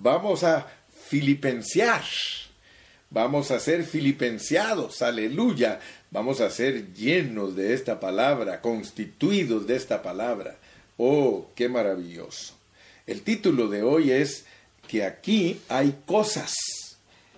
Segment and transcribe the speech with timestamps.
[0.00, 0.66] vamos a
[1.08, 2.02] filipenciar,
[3.10, 10.02] vamos a ser filipenciados, aleluya, vamos a ser llenos de esta palabra, constituidos de esta
[10.02, 10.56] palabra.
[10.96, 12.54] Oh, qué maravilloso.
[13.06, 14.44] El título de hoy es
[14.86, 16.52] que aquí hay cosas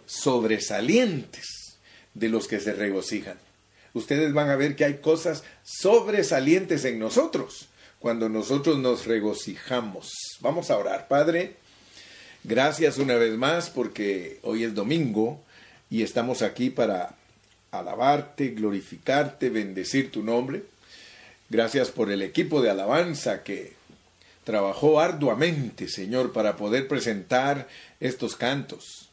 [0.06, 1.78] sobresalientes
[2.14, 3.38] de los que se regocijan.
[3.92, 7.68] Ustedes van a ver que hay cosas sobresalientes en nosotros
[7.98, 10.10] cuando nosotros nos regocijamos.
[10.40, 11.56] Vamos a orar, Padre.
[12.44, 15.42] Gracias una vez más porque hoy es domingo
[15.90, 17.14] y estamos aquí para
[17.70, 20.62] alabarte, glorificarte, bendecir tu nombre.
[21.50, 23.74] Gracias por el equipo de alabanza que
[24.44, 27.68] trabajó arduamente, Señor, para poder presentar
[28.00, 29.10] estos cantos.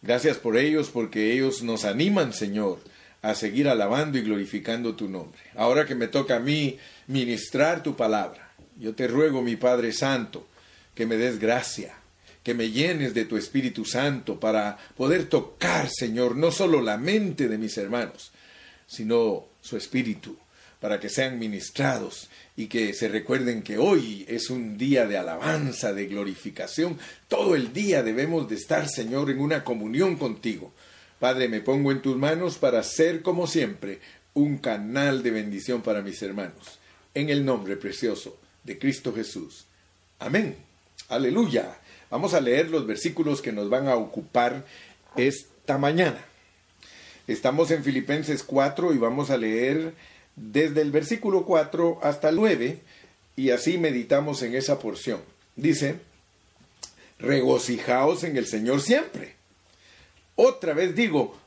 [0.00, 2.78] Gracias por ellos porque ellos nos animan, Señor,
[3.20, 5.40] a seguir alabando y glorificando tu nombre.
[5.54, 10.46] Ahora que me toca a mí ministrar tu palabra, yo te ruego, mi Padre Santo,
[10.94, 11.99] que me des gracia,
[12.42, 17.48] que me llenes de tu Espíritu Santo para poder tocar, Señor, no solo la mente
[17.48, 18.32] de mis hermanos,
[18.86, 20.36] sino su espíritu,
[20.80, 25.92] para que sean ministrados y que se recuerden que hoy es un día de alabanza,
[25.92, 26.98] de glorificación.
[27.28, 30.72] Todo el día debemos de estar, Señor, en una comunión contigo.
[31.18, 34.00] Padre, me pongo en tus manos para ser, como siempre,
[34.32, 36.78] un canal de bendición para mis hermanos.
[37.12, 39.66] En el nombre precioso de Cristo Jesús.
[40.18, 40.56] Amén.
[41.08, 41.76] Aleluya.
[42.10, 44.66] Vamos a leer los versículos que nos van a ocupar
[45.16, 46.24] esta mañana.
[47.28, 49.94] Estamos en Filipenses 4 y vamos a leer
[50.34, 52.80] desde el versículo 4 hasta el 9
[53.36, 55.20] y así meditamos en esa porción.
[55.54, 56.00] Dice,
[57.20, 59.36] regocijaos en el Señor siempre.
[60.34, 61.38] Otra vez digo,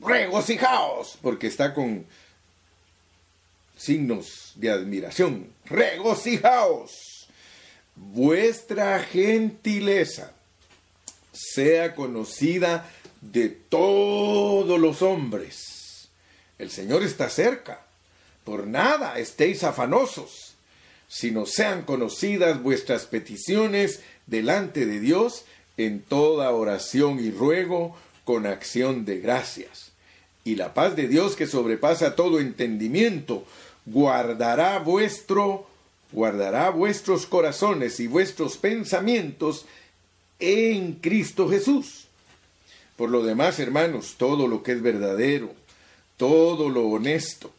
[0.00, 2.06] regocijaos, porque está con
[3.76, 5.52] signos de admiración.
[5.66, 7.07] Regocijaos.
[8.00, 10.32] Vuestra gentileza
[11.32, 16.08] sea conocida de todos los hombres.
[16.58, 17.82] El Señor está cerca.
[18.44, 20.54] Por nada estéis afanosos,
[21.06, 25.44] sino sean conocidas vuestras peticiones delante de Dios
[25.76, 29.92] en toda oración y ruego con acción de gracias.
[30.44, 33.44] Y la paz de Dios que sobrepasa todo entendimiento,
[33.86, 35.67] guardará vuestro
[36.12, 39.66] guardará vuestros corazones y vuestros pensamientos
[40.38, 42.06] en Cristo Jesús.
[42.96, 45.54] Por lo demás, hermanos, todo lo que es verdadero,
[46.16, 47.52] todo lo honesto,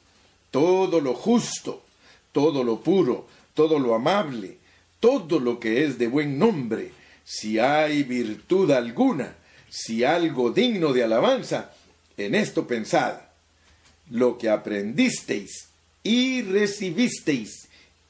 [0.52, 1.82] todo lo justo,
[2.32, 4.58] todo lo puro, todo lo amable,
[5.00, 6.92] todo lo que es de buen nombre,
[7.24, 9.36] si hay virtud alguna,
[9.70, 11.72] si algo digno de alabanza,
[12.18, 13.20] en esto pensad,
[14.10, 15.70] lo que aprendisteis
[16.04, 17.69] y recibisteis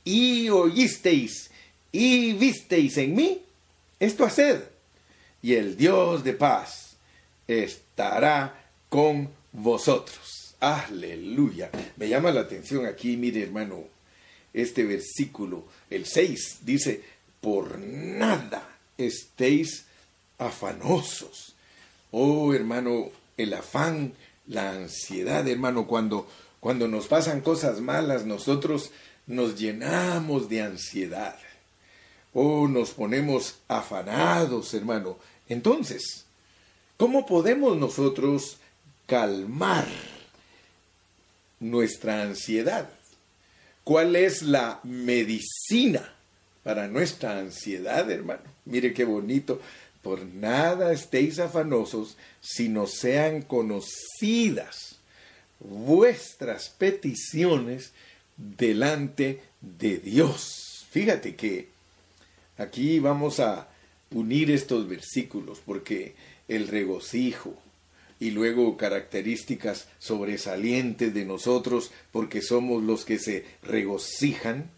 [0.09, 1.51] y oísteis
[1.91, 3.41] y visteis en mí,
[3.99, 4.63] esto haced,
[5.43, 6.95] y el Dios de paz
[7.47, 8.59] estará
[8.89, 10.55] con vosotros.
[10.59, 11.69] Aleluya.
[11.97, 13.83] Me llama la atención aquí, mire hermano,
[14.51, 17.03] este versículo, el 6, dice,
[17.39, 19.85] por nada estéis
[20.39, 21.53] afanosos.
[22.11, 24.13] Oh, hermano, el afán,
[24.47, 26.27] la ansiedad, hermano, cuando,
[26.59, 28.91] cuando nos pasan cosas malas, nosotros
[29.29, 31.37] nos llenamos de ansiedad.
[32.33, 35.19] Oh, nos ponemos afanados, hermano.
[35.47, 36.25] Entonces,
[36.97, 38.57] ¿cómo podemos nosotros
[39.05, 39.87] calmar
[41.59, 42.89] nuestra ansiedad?
[43.83, 46.11] ¿Cuál es la medicina
[46.63, 48.41] para nuestra ansiedad, hermano?
[48.65, 49.61] Mire qué bonito.
[50.01, 54.95] Por nada estéis afanosos, sino sean conocidas
[55.59, 57.91] vuestras peticiones
[58.39, 60.85] delante de Dios.
[60.91, 61.67] Fíjate que
[62.57, 63.67] aquí vamos a
[64.11, 66.15] unir estos versículos porque
[66.47, 67.55] el regocijo
[68.19, 74.69] y luego características sobresalientes de nosotros porque somos los que se regocijan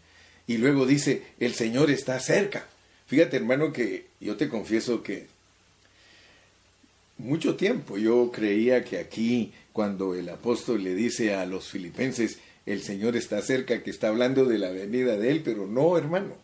[0.46, 2.66] y luego dice el Señor está cerca.
[3.06, 5.26] Fíjate hermano que yo te confieso que
[7.18, 12.82] mucho tiempo yo creía que aquí cuando el apóstol le dice a los filipenses el
[12.82, 16.36] Señor está cerca, que está hablando de la venida de Él, pero no, hermano,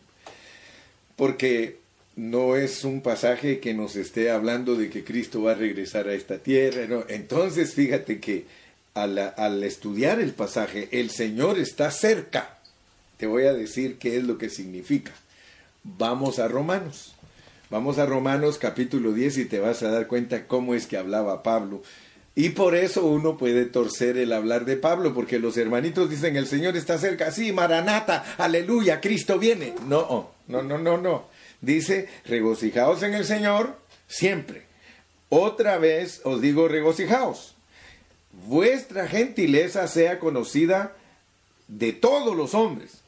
[1.15, 1.77] porque
[2.15, 6.13] no es un pasaje que nos esté hablando de que Cristo va a regresar a
[6.13, 7.05] esta tierra.
[7.07, 8.45] Entonces, fíjate que
[8.93, 12.57] al, al estudiar el pasaje, el Señor está cerca.
[13.17, 15.13] Te voy a decir qué es lo que significa.
[15.83, 17.15] Vamos a Romanos.
[17.69, 21.43] Vamos a Romanos capítulo 10 y te vas a dar cuenta cómo es que hablaba
[21.43, 21.83] Pablo
[22.39, 26.47] y por eso uno puede torcer el hablar de Pablo, porque los hermanitos dicen, el
[26.47, 29.73] Señor está cerca, sí, Maranata, aleluya, Cristo viene.
[29.89, 31.25] No, no, no, no, no.
[31.59, 33.75] Dice, regocijaos en el Señor,
[34.07, 34.61] siempre.
[35.27, 37.55] Otra vez os digo regocijaos.
[38.47, 40.93] Vuestra gentileza sea conocida
[41.67, 43.01] de todos los hombres.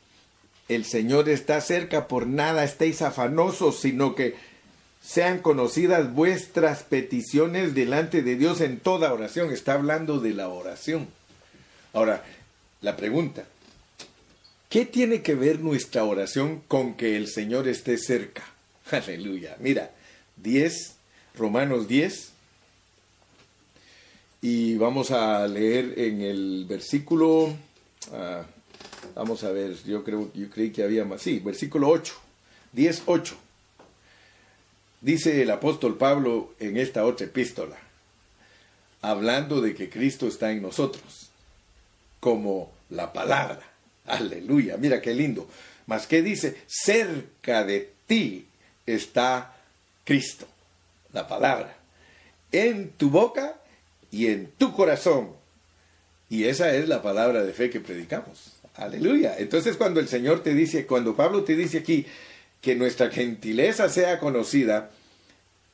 [0.67, 4.35] El Señor está cerca, por nada estéis afanosos, sino que
[5.01, 9.51] sean conocidas vuestras peticiones delante de Dios en toda oración.
[9.51, 11.07] Está hablando de la oración.
[11.93, 12.23] Ahora,
[12.81, 13.45] la pregunta,
[14.69, 18.43] ¿qué tiene que ver nuestra oración con que el Señor esté cerca?
[18.91, 19.57] Aleluya.
[19.59, 19.91] Mira,
[20.37, 20.95] 10,
[21.35, 22.31] Romanos 10,
[24.43, 27.53] y vamos a leer en el versículo,
[28.11, 28.43] ah,
[29.13, 32.13] vamos a ver, yo creo, yo creí que había más, sí, versículo 8,
[32.73, 33.35] 10, 8.
[35.01, 37.77] Dice el apóstol Pablo en esta otra epístola,
[39.01, 41.31] hablando de que Cristo está en nosotros,
[42.19, 43.61] como la palabra.
[44.05, 45.49] Aleluya, mira qué lindo.
[45.87, 48.45] Mas que dice, cerca de ti
[48.85, 49.57] está
[50.03, 50.47] Cristo,
[51.13, 51.75] la palabra,
[52.51, 53.59] en tu boca
[54.11, 55.31] y en tu corazón.
[56.29, 58.53] Y esa es la palabra de fe que predicamos.
[58.75, 59.35] Aleluya.
[59.37, 62.05] Entonces cuando el Señor te dice, cuando Pablo te dice aquí
[62.61, 64.91] que nuestra gentileza sea conocida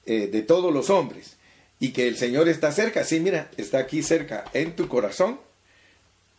[0.06, 1.36] eh, de todos los hombres
[1.80, 5.39] y que el Señor está cerca, sí, mira, está aquí cerca, en tu corazón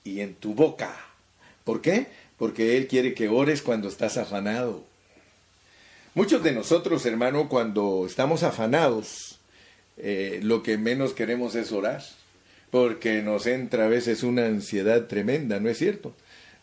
[0.04, 0.96] y en tu boca.
[1.64, 2.06] ¿Por qué?
[2.38, 4.84] Porque Él quiere que ores cuando estás afanado.
[6.14, 9.38] Muchos de nosotros, hermano, cuando estamos afanados,
[9.98, 12.02] eh, lo que menos queremos es orar,
[12.70, 16.14] porque nos entra a veces una ansiedad tremenda, ¿no es cierto?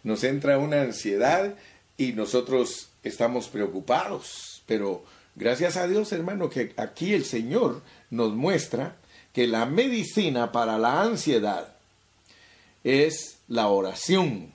[0.04, 1.56] Nos entra una ansiedad
[1.98, 5.06] y nosotros estamos preocupados, pero
[5.36, 8.98] gracias a Dios, hermano, que aquí el Señor nos muestra
[9.32, 11.76] que la medicina para la ansiedad
[12.84, 14.52] es la oración.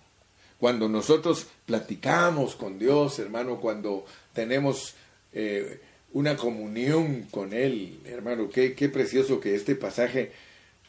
[0.59, 4.05] Cuando nosotros platicamos con Dios, hermano, cuando
[4.35, 4.95] tenemos
[5.33, 5.81] eh,
[6.13, 8.51] una comunión con Él, hermano.
[8.51, 10.33] Qué, qué precioso que este pasaje,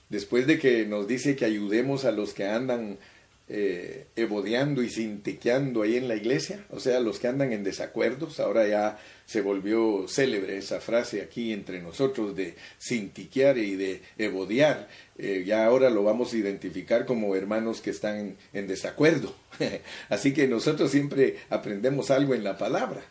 [0.10, 2.98] después de que nos dice que ayudemos a los que andan
[3.53, 8.39] eh, evodeando y sintiqueando ahí en la iglesia, o sea, los que andan en desacuerdos,
[8.39, 14.88] ahora ya se volvió célebre esa frase aquí entre nosotros de sintiquear y de evodear,
[15.18, 19.36] eh, ya ahora lo vamos a identificar como hermanos que están en desacuerdo.
[20.07, 23.01] Así que nosotros siempre aprendemos algo en la palabra.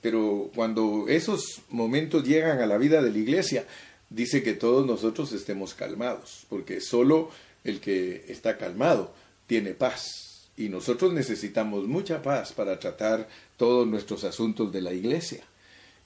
[0.00, 3.66] Pero cuando esos momentos llegan a la vida de la iglesia,
[4.08, 7.30] dice que todos nosotros estemos calmados, porque solo
[7.64, 9.12] el que está calmado
[9.50, 10.48] tiene paz.
[10.56, 15.42] Y nosotros necesitamos mucha paz para tratar todos nuestros asuntos de la iglesia.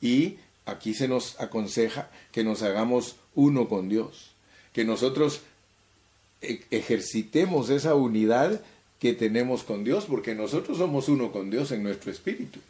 [0.00, 4.30] Y aquí se nos aconseja que nos hagamos uno con Dios,
[4.72, 5.42] que nosotros
[6.40, 8.62] e-, ejercitemos esa unidad
[8.98, 12.60] que tenemos con Dios, porque nosotros somos uno con Dios en nuestro espíritu.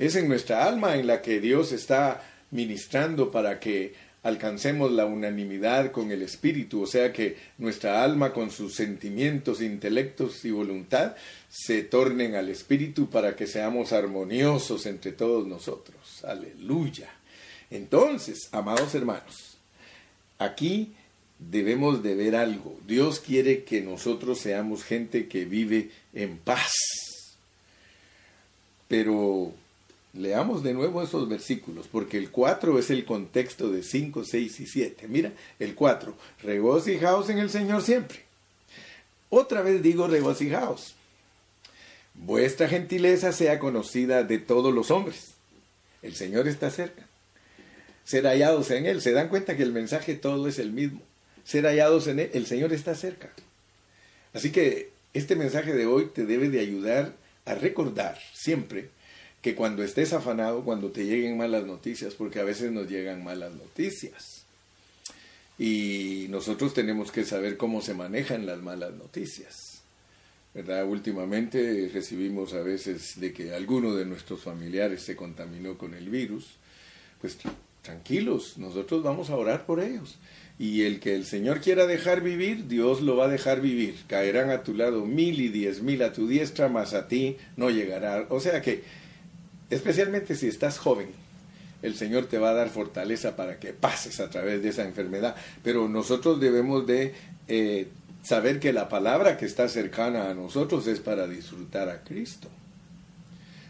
[0.00, 5.92] Es en nuestra alma en la que Dios está ministrando para que alcancemos la unanimidad
[5.92, 11.16] con el Espíritu, o sea que nuestra alma con sus sentimientos, intelectos y voluntad
[11.48, 16.24] se tornen al Espíritu para que seamos armoniosos entre todos nosotros.
[16.24, 17.10] Aleluya.
[17.70, 19.56] Entonces, amados hermanos,
[20.38, 20.92] aquí
[21.38, 22.78] debemos de ver algo.
[22.86, 26.72] Dios quiere que nosotros seamos gente que vive en paz.
[28.86, 29.54] Pero
[30.12, 34.66] Leamos de nuevo esos versículos, porque el 4 es el contexto de 5, 6 y
[34.66, 35.08] 7.
[35.08, 38.24] Mira, el 4, regocijaos en el Señor siempre.
[39.28, 40.96] Otra vez digo regocijaos.
[42.14, 45.34] Vuestra gentileza sea conocida de todos los hombres.
[46.02, 47.06] El Señor está cerca.
[48.04, 49.00] Ser hallados en Él.
[49.00, 51.00] Se dan cuenta que el mensaje todo es el mismo.
[51.44, 52.30] Ser hallados en Él.
[52.34, 53.30] El Señor está cerca.
[54.32, 57.14] Así que este mensaje de hoy te debe de ayudar
[57.44, 58.90] a recordar siempre
[59.42, 63.52] que cuando estés afanado, cuando te lleguen malas noticias, porque a veces nos llegan malas
[63.54, 64.44] noticias.
[65.58, 69.82] Y nosotros tenemos que saber cómo se manejan las malas noticias.
[70.52, 70.84] ¿Verdad?
[70.84, 76.56] Últimamente recibimos a veces de que alguno de nuestros familiares se contaminó con el virus.
[77.20, 77.38] Pues
[77.82, 80.18] tranquilos, nosotros vamos a orar por ellos.
[80.58, 83.94] Y el que el Señor quiera dejar vivir, Dios lo va a dejar vivir.
[84.08, 87.70] Caerán a tu lado mil y diez mil a tu diestra, mas a ti no
[87.70, 88.26] llegará.
[88.28, 88.82] O sea que
[89.70, 91.08] especialmente si estás joven,
[91.82, 95.34] el Señor te va a dar fortaleza para que pases a través de esa enfermedad.
[95.62, 97.14] Pero nosotros debemos de
[97.48, 97.88] eh,
[98.22, 102.48] saber que la palabra que está cercana a nosotros es para disfrutar a Cristo.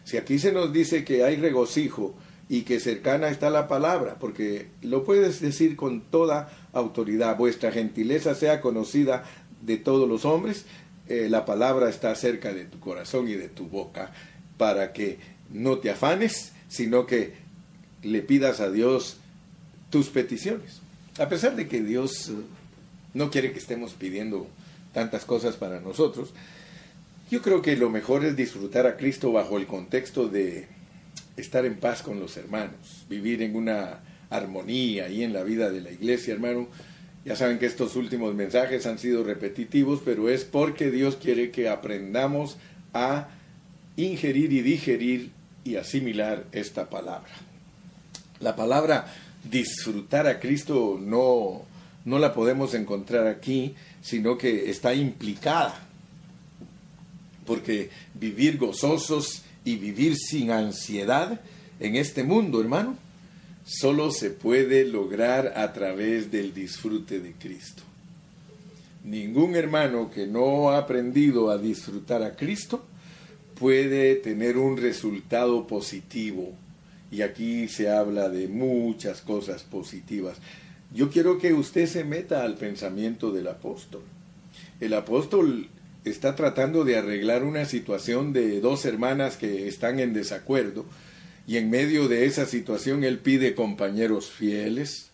[0.05, 2.15] Si aquí se nos dice que hay regocijo
[2.49, 8.35] y que cercana está la palabra, porque lo puedes decir con toda autoridad, vuestra gentileza
[8.35, 9.23] sea conocida
[9.63, 10.65] de todos los hombres,
[11.07, 14.13] eh, la palabra está cerca de tu corazón y de tu boca
[14.57, 15.19] para que
[15.53, 17.35] no te afanes, sino que
[18.03, 19.19] le pidas a Dios
[19.91, 20.81] tus peticiones.
[21.19, 22.31] A pesar de que Dios
[23.13, 24.47] no quiere que estemos pidiendo
[24.93, 26.33] tantas cosas para nosotros,
[27.31, 30.67] yo creo que lo mejor es disfrutar a Cristo bajo el contexto de
[31.37, 35.81] estar en paz con los hermanos, vivir en una armonía y en la vida de
[35.81, 36.69] la iglesia, hermano.
[37.25, 41.69] Ya saben que estos últimos mensajes han sido repetitivos, pero es porque Dios quiere que
[41.69, 42.57] aprendamos
[42.95, 43.29] a
[43.97, 45.31] ingerir y digerir
[45.65, 47.31] y asimilar esta palabra.
[48.41, 49.13] La palabra
[49.45, 51.63] disfrutar a Cristo no,
[52.05, 55.79] no la podemos encontrar aquí, sino que está implicada.
[57.47, 61.41] Porque vivir gozosos y vivir sin ansiedad
[61.81, 62.97] en este mundo, hermano,
[63.65, 67.83] solo se puede lograr a través del disfrute de Cristo.
[69.05, 72.85] Ningún hermano que no ha aprendido a disfrutar a Cristo
[73.61, 76.55] puede tener un resultado positivo.
[77.13, 80.39] Y aquí se habla de muchas cosas positivas.
[80.95, 84.01] Yo quiero que usted se meta al pensamiento del apóstol.
[84.81, 85.69] El apóstol
[86.07, 90.87] está tratando de arreglar una situación de dos hermanas que están en desacuerdo
[91.47, 95.11] y en medio de esa situación él pide compañeros fieles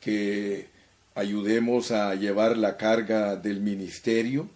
[0.00, 0.68] que
[1.16, 4.48] ayudemos a llevar la carga del ministerio.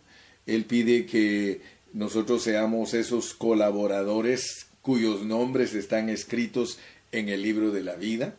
[0.47, 6.79] Él pide que nosotros seamos esos colaboradores cuyos nombres están escritos
[7.13, 8.35] en el libro de la vida.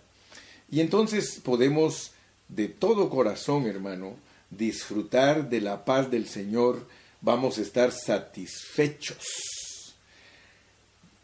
[0.72, 2.12] Y entonces podemos
[2.48, 4.16] de todo corazón, hermano,
[4.50, 6.88] disfrutar de la paz del Señor,
[7.22, 9.24] vamos a estar satisfechos.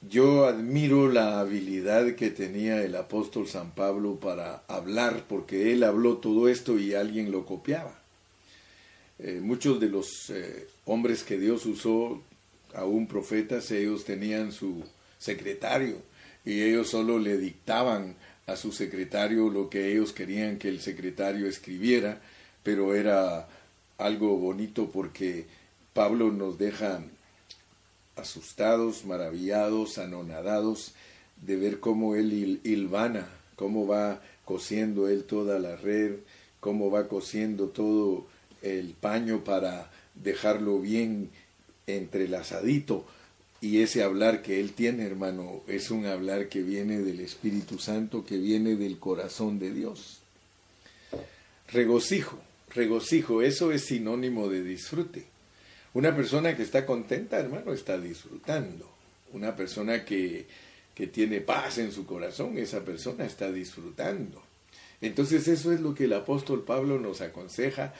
[0.07, 6.17] Yo admiro la habilidad que tenía el apóstol San Pablo para hablar, porque él habló
[6.17, 8.04] todo esto y alguien lo copiaba.
[9.17, 12.21] Eh, muchos de los eh, hombres que Dios usó,
[12.73, 14.83] aún profetas, ellos tenían su
[15.17, 16.01] secretario
[16.43, 21.47] y ellos solo le dictaban a su secretario lo que ellos querían que el secretario
[21.47, 22.21] escribiera,
[22.61, 23.47] pero era
[23.97, 25.45] algo bonito porque
[25.93, 27.01] Pablo nos deja
[28.17, 30.93] asustados, maravillados, anonadados
[31.41, 36.17] de ver cómo él hilvana, cómo va cosiendo él toda la red,
[36.59, 38.27] cómo va cosiendo todo
[38.65, 41.29] el paño para dejarlo bien
[41.87, 43.05] entrelazadito.
[43.61, 48.25] Y ese hablar que él tiene, hermano, es un hablar que viene del Espíritu Santo,
[48.25, 50.19] que viene del corazón de Dios.
[51.71, 52.39] Regocijo,
[52.73, 55.25] regocijo, eso es sinónimo de disfrute.
[55.93, 58.89] Una persona que está contenta, hermano, está disfrutando.
[59.31, 60.45] Una persona que,
[60.93, 64.43] que tiene paz en su corazón, esa persona está disfrutando.
[65.01, 67.93] Entonces eso es lo que el apóstol Pablo nos aconseja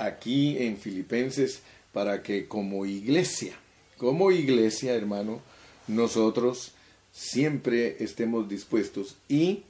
[0.00, 3.54] aquí en Filipenses para que como iglesia,
[3.98, 5.40] como iglesia, hermano,
[5.86, 6.72] nosotros
[7.12, 9.62] siempre estemos dispuestos y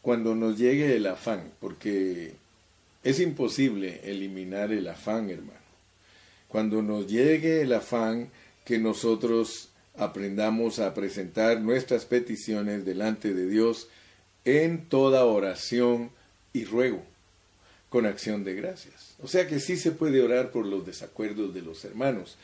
[0.00, 2.34] cuando nos llegue el afán, porque
[3.02, 5.58] es imposible eliminar el afán, hermano.
[6.48, 8.30] Cuando nos llegue el afán,
[8.64, 13.88] que nosotros aprendamos a presentar nuestras peticiones delante de Dios
[14.44, 16.10] en toda oración
[16.52, 17.09] y ruego
[17.90, 19.16] con acción de gracias.
[19.20, 22.36] O sea que sí se puede orar por los desacuerdos de los hermanos,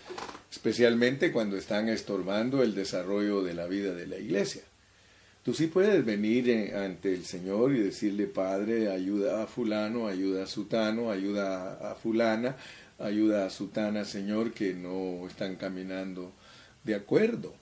[0.50, 4.62] especialmente cuando están estorbando el desarrollo de la vida de la iglesia.
[5.44, 10.42] Tú sí puedes venir eh, ante el Señor y decirle, Padre, ayuda a fulano, ayuda
[10.42, 12.56] a sutano, ayuda a fulana,
[12.98, 16.32] ayuda a sutana, Señor, que no están caminando
[16.82, 17.54] de acuerdo,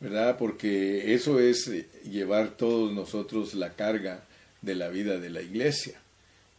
[0.00, 0.36] ¿verdad?
[0.36, 4.24] Porque eso es eh, llevar todos nosotros la carga
[4.60, 6.00] de la vida de la iglesia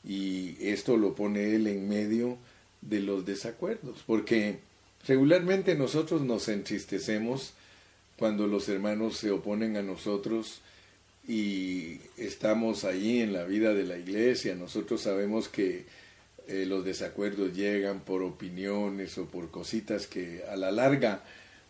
[0.04, 2.38] y esto lo pone él en medio
[2.82, 4.60] de los desacuerdos, porque
[5.08, 7.54] regularmente nosotros nos entristecemos
[8.18, 10.62] cuando los hermanos se oponen a nosotros
[11.28, 15.86] y estamos ahí en la vida de la iglesia, nosotros sabemos que
[16.48, 21.24] eh, los desacuerdos llegan por opiniones o por cositas que a la larga,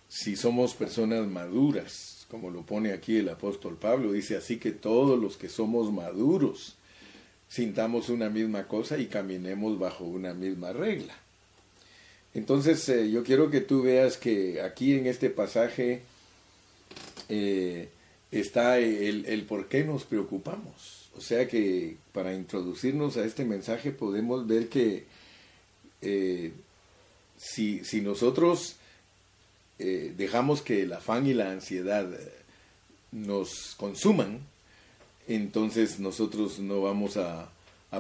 [0.07, 5.19] si somos personas maduras, como lo pone aquí el apóstol Pablo, dice así que todos
[5.19, 6.77] los que somos maduros,
[7.51, 11.13] sintamos una misma cosa y caminemos bajo una misma regla.
[12.33, 16.01] Entonces eh, yo quiero que tú veas que aquí en este pasaje
[17.27, 17.89] eh,
[18.31, 21.09] está el, el, por qué nos preocupamos.
[21.17, 25.03] O sea que para introducirnos a este mensaje podemos ver que
[26.01, 26.53] eh,
[27.37, 28.77] si, si, nosotros
[29.77, 32.07] dejamos que el afán y la ansiedad
[33.11, 34.39] nos consuman,
[35.35, 37.49] entonces nosotros no vamos a,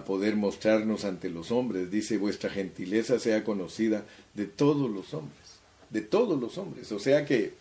[0.05, 1.91] poder mostrarnos ante los hombres.
[1.91, 5.59] Dice, vuestra gentileza sea conocida de todos los hombres,
[5.89, 6.91] de todos los hombres.
[6.93, 7.53] O sea que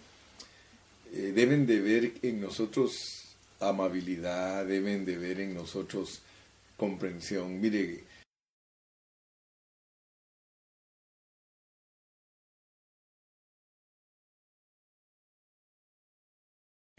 [1.12, 6.22] eh, deben de ver en nosotros amabilidad, deben de ver en nosotros
[6.76, 7.60] comprensión.
[7.60, 8.04] Mire,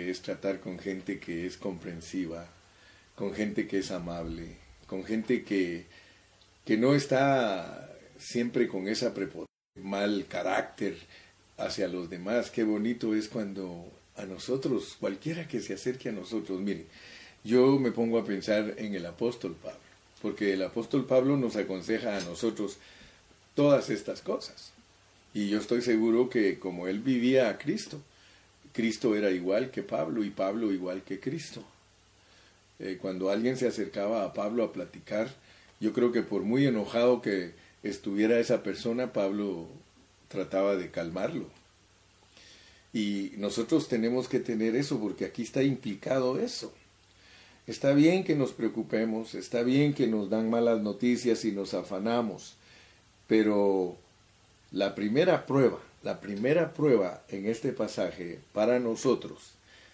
[0.09, 2.47] es tratar con gente que es comprensiva,
[3.21, 4.55] con gente que es amable,
[4.87, 5.85] con gente que,
[6.65, 10.97] que no está siempre con esa prepotencia, mal carácter
[11.55, 12.49] hacia los demás.
[12.49, 13.85] Qué bonito es cuando
[14.15, 16.87] a nosotros, cualquiera que se acerque a nosotros, mire,
[17.43, 19.77] yo me pongo a pensar en el apóstol Pablo,
[20.19, 22.79] porque el apóstol Pablo nos aconseja a nosotros
[23.53, 24.73] todas estas cosas.
[25.31, 28.01] Y yo estoy seguro que como él vivía a Cristo,
[28.73, 31.63] Cristo era igual que Pablo y Pablo igual que Cristo.
[32.81, 35.29] Eh, cuando alguien se acercaba a Pablo a platicar,
[35.79, 39.67] yo creo que por muy enojado que estuviera esa persona, Pablo
[40.27, 41.45] trataba de calmarlo.
[42.93, 46.73] Y nosotros tenemos que tener eso porque aquí está implicado eso.
[47.67, 52.55] Está bien que nos preocupemos, está bien que nos dan malas noticias y nos afanamos,
[53.27, 53.95] pero
[54.71, 59.51] la primera prueba la primera prueba en este pasaje para nosotros,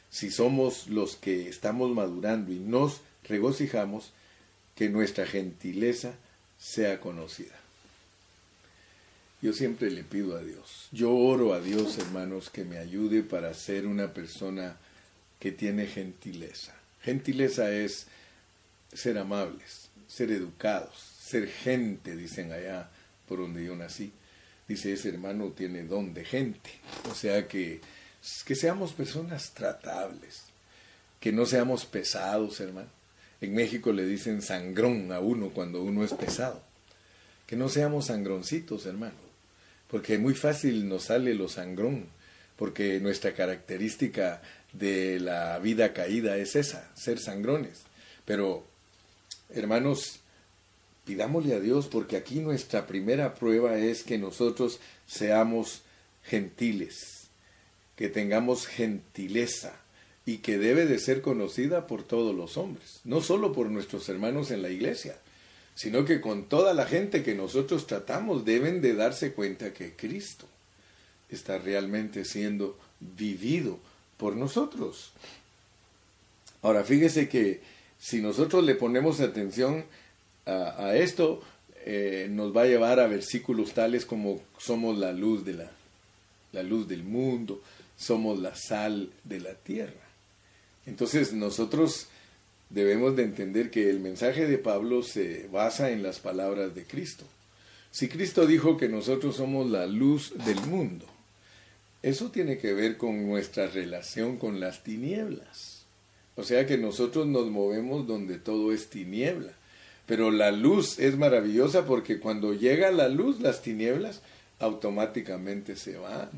[0.10, 4.12] si somos los que estamos madurando y nos regocijamos,
[4.76, 6.14] que nuestra gentileza
[6.60, 7.56] sea conocida.
[9.42, 13.54] Yo siempre le pido a Dios, yo oro a Dios, hermanos, que me ayude para
[13.54, 14.78] ser una persona
[15.40, 16.76] que tiene gentileza.
[17.02, 18.08] Gentileza es
[18.94, 22.90] ser amables, ser educados, ser gente, dicen allá
[23.28, 24.12] por donde yo nací
[24.68, 26.70] dice ese hermano tiene don de gente.
[27.10, 27.80] O sea que,
[28.46, 30.44] que seamos personas tratables,
[31.20, 32.90] que no seamos pesados, hermano.
[33.40, 36.62] En México le dicen sangrón a uno cuando uno es pesado.
[37.46, 39.16] Que no seamos sangroncitos, hermano,
[39.90, 42.08] porque muy fácil nos sale lo sangrón,
[42.58, 44.42] porque nuestra característica
[44.74, 47.84] de la vida caída es esa, ser sangrones.
[48.26, 48.66] Pero,
[49.50, 50.20] hermanos,
[51.06, 55.84] pidámosle a Dios porque aquí nuestra primera prueba es que nosotros seamos
[56.24, 57.27] gentiles,
[57.98, 59.74] que tengamos gentileza
[60.26, 64.52] y que debe de ser conocida por todos los hombres, no solo por nuestros hermanos
[64.52, 65.18] en la iglesia,
[65.76, 70.46] sino que con toda la gente que nosotros tratamos deben de darse cuenta que Cristo
[71.30, 73.80] está realmente siendo vivido
[74.18, 75.12] por nosotros.
[76.62, 77.62] Ahora, fíjese que
[78.00, 79.86] si nosotros le ponemos atención,
[80.46, 81.42] a, esto
[81.86, 85.72] eh, nos va a llevar a versículos tales como somos la luz de la,
[86.54, 87.62] la luz del mundo,
[87.98, 90.08] somos la sal de la tierra.
[90.86, 92.08] Entonces nosotros
[92.70, 97.26] debemos de entender que el mensaje de Pablo se basa en las palabras de Cristo.
[97.92, 101.06] Si Cristo dijo que nosotros somos la luz del mundo,
[102.04, 105.86] eso tiene que ver con nuestra relación con las tinieblas.
[106.36, 109.54] O sea que nosotros nos movemos donde todo es tiniebla.
[110.06, 114.22] Pero la luz es maravillosa porque cuando llega la luz, las tinieblas
[114.60, 116.30] automáticamente se van.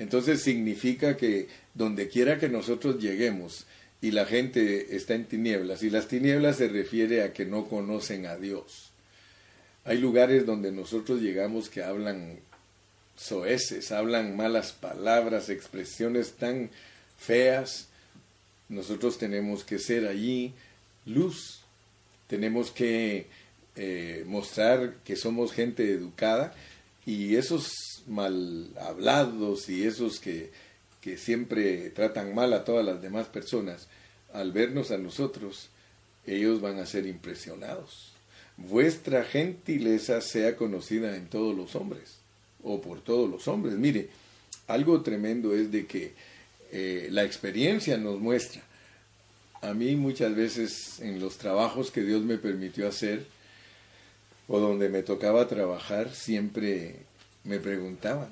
[0.00, 3.66] Entonces significa que donde quiera que nosotros lleguemos
[4.02, 8.26] y la gente está en tinieblas, y las tinieblas se refiere a que no conocen
[8.26, 8.90] a Dios.
[9.84, 12.40] Hay lugares donde nosotros llegamos que hablan
[13.14, 16.70] soeces, hablan malas palabras, expresiones tan
[17.16, 17.86] feas.
[18.68, 20.54] Nosotros tenemos que ser allí
[21.06, 21.60] luz
[22.30, 23.26] tenemos que
[23.74, 26.54] eh, mostrar que somos gente educada
[27.04, 30.50] y esos mal hablados y esos que,
[31.00, 33.88] que siempre tratan mal a todas las demás personas,
[34.32, 35.70] al vernos a nosotros,
[36.26, 38.12] ellos van a ser impresionados.
[38.56, 42.18] Vuestra gentileza sea conocida en todos los hombres,
[42.62, 43.74] o por todos los hombres.
[43.76, 44.10] Mire,
[44.66, 46.12] algo tremendo es de que
[46.72, 48.62] eh, la experiencia nos muestra
[49.62, 53.26] a mí muchas veces en los trabajos que Dios me permitió hacer
[54.48, 56.96] o donde me tocaba trabajar, siempre
[57.44, 58.28] me preguntaban,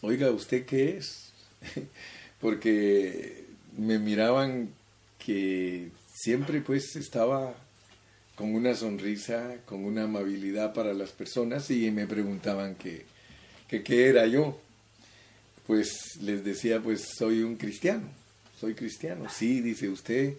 [0.00, 1.32] oiga, ¿usted qué es?
[2.40, 3.44] Porque
[3.76, 4.70] me miraban
[5.18, 7.54] que siempre pues estaba
[8.34, 13.04] con una sonrisa, con una amabilidad para las personas y me preguntaban que,
[13.68, 14.58] qué era yo.
[15.66, 18.08] Pues les decía, pues soy un cristiano
[18.58, 19.28] soy cristiano.
[19.30, 20.34] Sí, dice usted,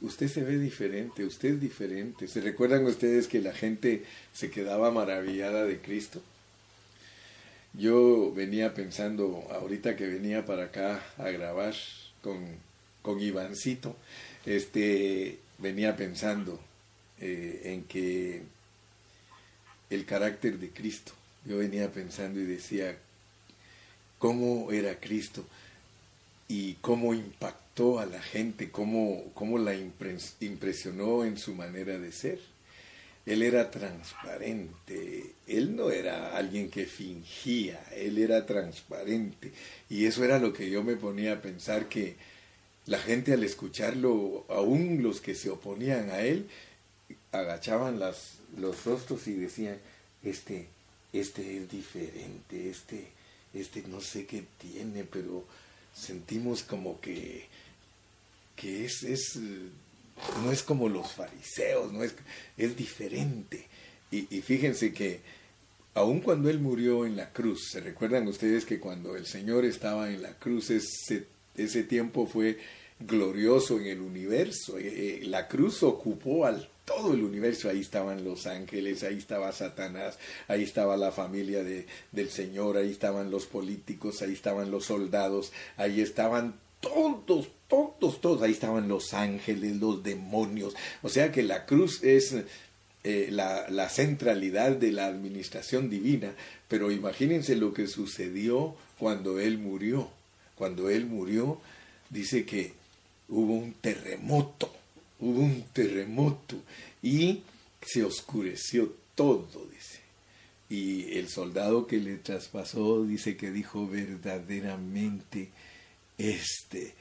[0.00, 2.28] usted se ve diferente, usted es diferente.
[2.28, 6.22] ¿Se recuerdan ustedes que la gente se quedaba maravillada de Cristo?
[7.74, 11.74] Yo venía pensando, ahorita que venía para acá a grabar
[12.22, 12.44] con,
[13.02, 13.96] con Ivancito,
[14.46, 16.60] este, venía pensando
[17.20, 18.42] eh, en que
[19.90, 21.12] el carácter de Cristo,
[21.44, 22.96] yo venía pensando y decía,
[24.18, 25.44] ¿cómo era Cristo?
[26.48, 32.38] y cómo impactó a la gente, cómo, cómo la impresionó en su manera de ser.
[33.26, 39.52] Él era transparente, él no era alguien que fingía, él era transparente.
[39.88, 42.16] Y eso era lo que yo me ponía a pensar que
[42.86, 46.48] la gente al escucharlo, aún los que se oponían a él,
[47.32, 49.78] agachaban los rostros y decían,
[50.22, 50.66] este,
[51.12, 53.06] este es diferente, este,
[53.54, 55.44] este no sé qué tiene, pero
[55.94, 57.46] sentimos como que,
[58.56, 59.38] que es, es,
[60.42, 62.14] no es como los fariseos, no es,
[62.56, 63.66] es diferente.
[64.10, 65.20] Y, y fíjense que
[65.94, 70.10] aun cuando él murió en la cruz, ¿se recuerdan ustedes que cuando el Señor estaba
[70.10, 72.58] en la cruz, ese, ese tiempo fue
[72.98, 74.78] glorioso en el universo?
[74.78, 79.52] Eh, eh, la cruz ocupó al todo el universo, ahí estaban los ángeles, ahí estaba
[79.52, 84.84] Satanás, ahí estaba la familia de, del Señor, ahí estaban los políticos, ahí estaban los
[84.84, 87.48] soldados, ahí estaban todos,
[87.98, 90.74] todos, todos, ahí estaban los ángeles, los demonios.
[91.02, 92.34] O sea que la cruz es
[93.04, 96.32] eh, la, la centralidad de la administración divina,
[96.68, 100.08] pero imagínense lo que sucedió cuando Él murió.
[100.56, 101.60] Cuando Él murió,
[102.10, 102.72] dice que
[103.28, 104.70] hubo un terremoto
[105.24, 106.56] hubo un terremoto
[107.02, 107.42] y
[107.82, 110.00] se oscureció todo, dice.
[110.68, 115.50] Y el soldado que le traspasó dice que dijo verdaderamente,
[116.18, 116.94] este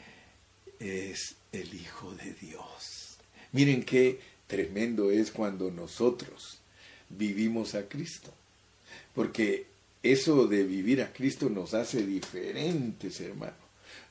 [0.84, 3.18] es el Hijo de Dios.
[3.52, 6.60] Miren qué tremendo es cuando nosotros
[7.10, 8.34] vivimos a Cristo.
[9.16, 9.68] Porque
[10.02, 13.64] eso de vivir a Cristo nos hace diferentes, hermanos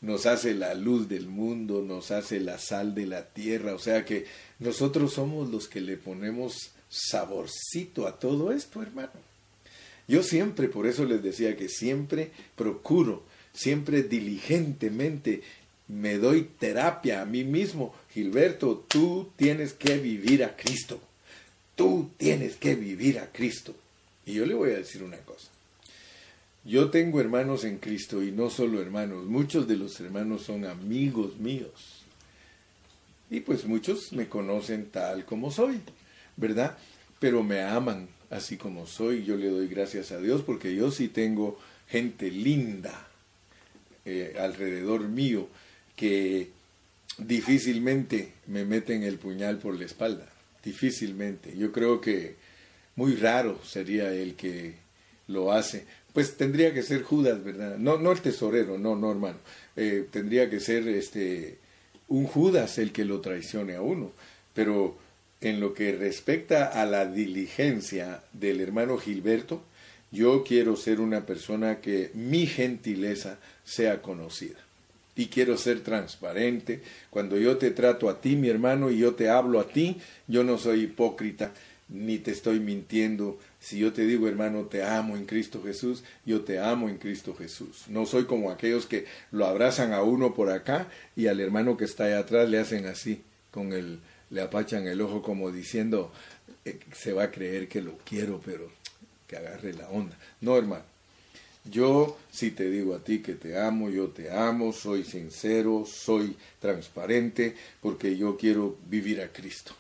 [0.03, 4.05] nos hace la luz del mundo, nos hace la sal de la tierra, o sea
[4.05, 4.27] que
[4.59, 9.13] nosotros somos los que le ponemos saborcito a todo esto, hermano.
[10.09, 13.23] Yo siempre, por eso les decía que siempre procuro,
[13.55, 15.43] siempre diligentemente
[15.92, 17.94] me doy terapia a mí mismo.
[18.11, 20.98] Gilberto, tú tienes que vivir a Cristo.
[21.76, 23.74] Tú tienes que vivir a Cristo.
[24.24, 25.48] Y yo le voy a decir una cosa.
[26.64, 31.37] Yo tengo hermanos en Cristo y no solo hermanos, muchos de los hermanos son amigos
[31.38, 32.05] míos.
[33.31, 35.81] Y pues muchos me conocen tal como soy,
[36.37, 36.78] ¿verdad?
[37.18, 39.24] Pero me aman así como soy.
[39.24, 43.09] Yo le doy gracias a Dios porque yo sí tengo gente linda
[44.05, 45.48] eh, alrededor mío
[45.96, 46.50] que
[47.18, 50.28] difícilmente me meten el puñal por la espalda.
[50.64, 51.57] Difícilmente.
[51.57, 52.37] Yo creo que
[52.96, 54.74] muy raro sería el que
[55.28, 57.78] lo hace pues tendría que ser Judas, ¿verdad?
[57.78, 59.38] No, no el tesorero, no, no, hermano.
[59.76, 61.59] Eh, tendría que ser este
[62.09, 64.12] un Judas el que lo traicione a uno.
[64.55, 64.96] Pero
[65.40, 69.62] en lo que respecta a la diligencia del hermano Gilberto,
[70.11, 74.59] yo quiero ser una persona que mi gentileza sea conocida.
[75.14, 76.83] Y quiero ser transparente.
[77.11, 80.42] Cuando yo te trato a ti, mi hermano, y yo te hablo a ti, yo
[80.44, 81.53] no soy hipócrita,
[81.88, 86.40] ni te estoy mintiendo, si yo te digo, hermano, te amo en Cristo Jesús, yo
[86.40, 87.85] te amo en Cristo Jesús.
[87.88, 91.85] No soy como aquellos que lo abrazan a uno por acá y al hermano que
[91.85, 96.11] está ahí atrás le hacen así, con el, le apachan el ojo como diciendo,
[96.64, 98.70] eh, se va a creer que lo quiero, pero
[99.27, 100.16] que agarre la onda.
[100.40, 100.91] No, hermano.
[101.64, 106.37] Yo si te digo a ti que te amo, yo te amo, soy sincero, soy
[106.61, 109.75] transparente, porque yo quiero vivir a Cristo.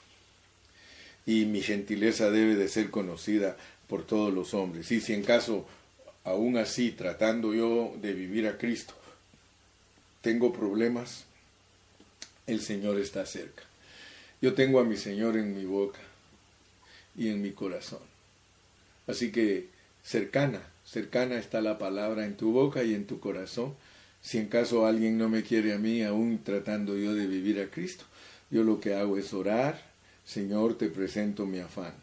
[1.26, 3.56] Y mi gentileza debe de ser conocida
[3.88, 4.90] por todos los hombres.
[4.92, 5.66] Y si en caso,
[6.24, 8.94] aún así, tratando yo de vivir a Cristo,
[10.20, 11.24] tengo problemas,
[12.46, 13.64] el Señor está cerca.
[14.40, 16.00] Yo tengo a mi Señor en mi boca
[17.16, 18.00] y en mi corazón.
[19.06, 19.68] Así que
[20.02, 23.74] cercana, cercana está la palabra en tu boca y en tu corazón.
[24.20, 27.70] Si en caso alguien no me quiere a mí, aún tratando yo de vivir a
[27.70, 28.04] Cristo,
[28.50, 29.80] yo lo que hago es orar,
[30.24, 31.94] Señor, te presento mi afán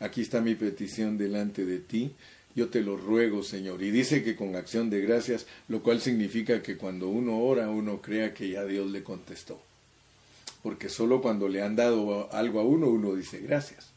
[0.00, 2.12] aquí está mi petición delante de ti,
[2.54, 3.82] yo te lo ruego, Señor.
[3.82, 8.00] Y dice que con acción de gracias, lo cual significa que cuando uno ora, uno
[8.00, 9.60] crea que ya Dios le contestó.
[10.62, 13.93] Porque solo cuando le han dado algo a uno, uno dice gracias.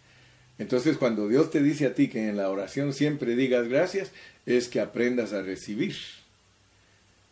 [0.59, 4.11] Entonces, cuando Dios te dice a ti que en la oración siempre digas gracias,
[4.45, 5.95] es que aprendas a recibir.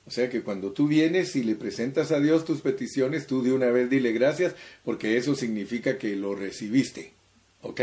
[0.07, 3.51] O sea que cuando tú vienes y le presentas a Dios tus peticiones, tú de
[3.51, 7.13] una vez dile gracias, porque eso significa que lo recibiste.
[7.61, 7.81] ¿Ok?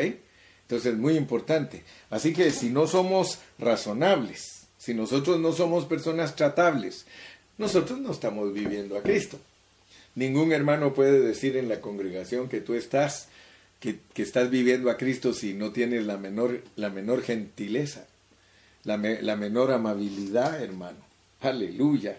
[0.62, 1.82] Entonces es muy importante.
[2.10, 7.06] Así que si no somos razonables, si nosotros no somos personas tratables,
[7.58, 9.38] nosotros no estamos viviendo a Cristo.
[10.14, 13.28] Ningún hermano puede decir en la congregación que tú estás,
[13.82, 18.06] que, estás viviendo a Cristo si no tienes la menor, la menor gentileza,
[18.84, 20.98] la, la menor amabilidad, hermano.
[21.40, 22.16] Aleluya.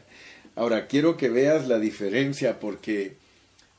[0.55, 3.13] Ahora, quiero que veas la diferencia porque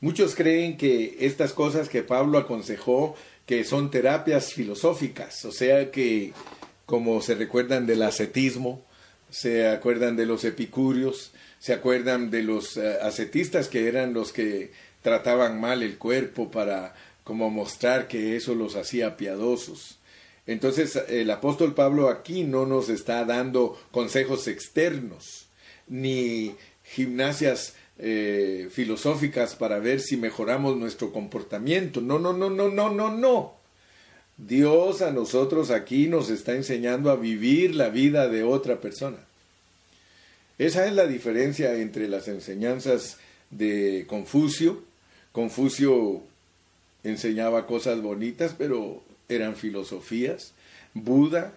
[0.01, 6.33] muchos creen que estas cosas que Pablo aconsejó, que son terapias filosóficas, o sea que
[6.87, 8.83] como se recuerdan del ascetismo,
[9.29, 14.73] se acuerdan de los epicúreos, se acuerdan de los eh, ascetistas que eran los que
[15.03, 16.95] trataban mal el cuerpo para
[17.25, 19.99] como mostrar que eso los hacía piadosos.
[20.47, 25.47] Entonces el apóstol Pablo aquí no nos está dando consejos externos,
[25.89, 32.03] ni gimnasias eh, filosóficas para ver si mejoramos nuestro comportamiento.
[32.03, 33.55] No, no, no, no, no, no, no.
[34.37, 39.19] Dios a nosotros aquí nos está enseñando a vivir la vida de otra persona.
[40.59, 43.19] Esa es la diferencia entre las enseñanzas
[43.51, 44.83] de Confucio.
[45.33, 46.23] Confucio
[47.05, 50.53] enseñaba cosas bonitas, pero eran filosofías.
[50.95, 51.53] Buda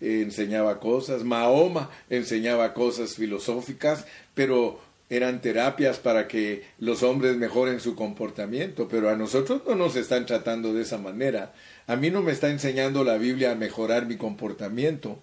[0.00, 4.80] enseñaba cosas, Mahoma enseñaba cosas filosóficas, pero
[5.10, 10.26] eran terapias para que los hombres mejoren su comportamiento, pero a nosotros no nos están
[10.26, 11.54] tratando de esa manera.
[11.86, 15.18] A mí no me está enseñando la Biblia a mejorar mi comportamiento.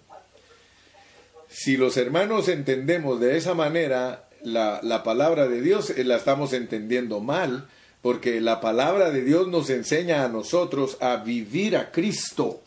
[1.48, 6.52] Si los hermanos entendemos de esa manera la, la palabra de Dios, eh, la estamos
[6.52, 7.68] entendiendo mal,
[8.06, 12.62] porque la palabra de Dios nos enseña a nosotros a vivir a Cristo.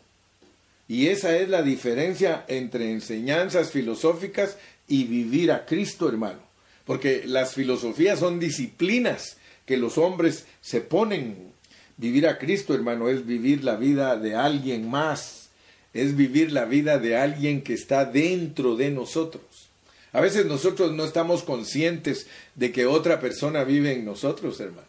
[0.86, 6.40] Y esa es la diferencia entre enseñanzas filosóficas y vivir a Cristo, hermano.
[6.84, 11.54] Porque las filosofías son disciplinas que los hombres se ponen.
[11.96, 15.52] Vivir a Cristo, hermano, es vivir la vida de alguien más.
[15.94, 19.70] Es vivir la vida de alguien que está dentro de nosotros.
[20.12, 24.89] A veces nosotros no estamos conscientes de que otra persona vive en nosotros, hermano.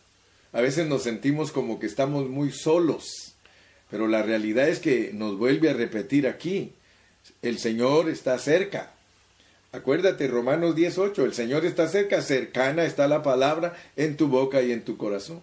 [0.52, 3.34] A veces nos sentimos como que estamos muy solos,
[3.90, 6.72] pero la realidad es que nos vuelve a repetir aquí,
[7.42, 8.92] el Señor está cerca.
[9.72, 14.72] Acuérdate, Romanos 18, el Señor está cerca, cercana está la palabra en tu boca y
[14.72, 15.40] en tu corazón.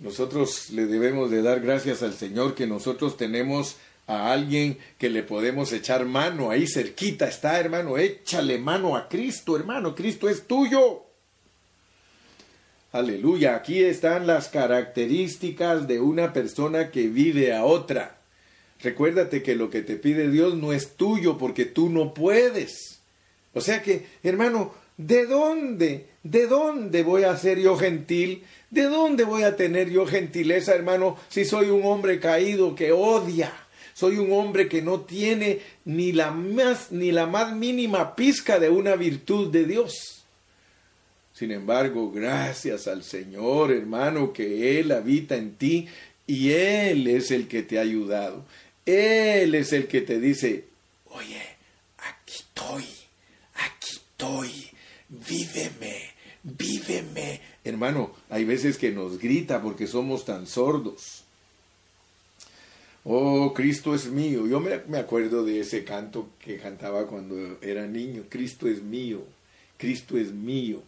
[0.00, 3.76] Nosotros le debemos de dar gracias al Señor que nosotros tenemos
[4.08, 9.56] a alguien que le podemos echar mano, ahí cerquita está, hermano, échale mano a Cristo,
[9.56, 11.11] hermano, Cristo es tuyo.
[12.92, 18.18] Aleluya, aquí están las características de una persona que vive a otra.
[18.82, 23.00] Recuérdate que lo que te pide Dios no es tuyo porque tú no puedes.
[23.54, 28.44] O sea que, hermano, ¿de dónde, de dónde voy a ser yo gentil?
[28.68, 33.54] ¿De dónde voy a tener yo gentileza, hermano, si soy un hombre caído que odia?
[33.94, 38.68] Soy un hombre que no tiene ni la más ni la más mínima pizca de
[38.68, 40.21] una virtud de Dios.
[41.32, 45.88] Sin embargo, gracias al Señor, hermano, que Él habita en ti
[46.26, 48.44] y Él es el que te ha ayudado.
[48.84, 50.64] Él es el que te dice,
[51.06, 51.42] oye,
[51.98, 52.84] aquí estoy,
[53.54, 54.50] aquí estoy,
[55.08, 56.10] víveme,
[56.42, 57.40] víveme.
[57.64, 61.24] Hermano, hay veces que nos grita porque somos tan sordos.
[63.04, 64.46] Oh, Cristo es mío.
[64.46, 68.24] Yo me, acuerdo de ese canto que cantaba cuando era niño.
[68.28, 69.24] Cristo es mío,
[69.76, 70.82] Cristo es mío.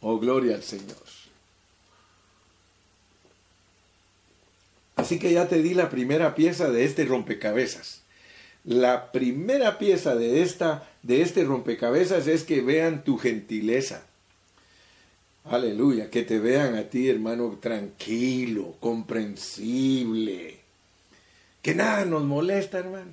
[0.00, 0.96] Oh, gloria al Señor.
[4.98, 8.02] Así que ya te di la primera pieza de este rompecabezas.
[8.64, 14.02] La primera pieza de, esta, de este rompecabezas es que vean tu gentileza.
[15.44, 20.58] Aleluya, que te vean a ti, hermano, tranquilo, comprensible.
[21.62, 23.12] Que nada nos molesta, hermano.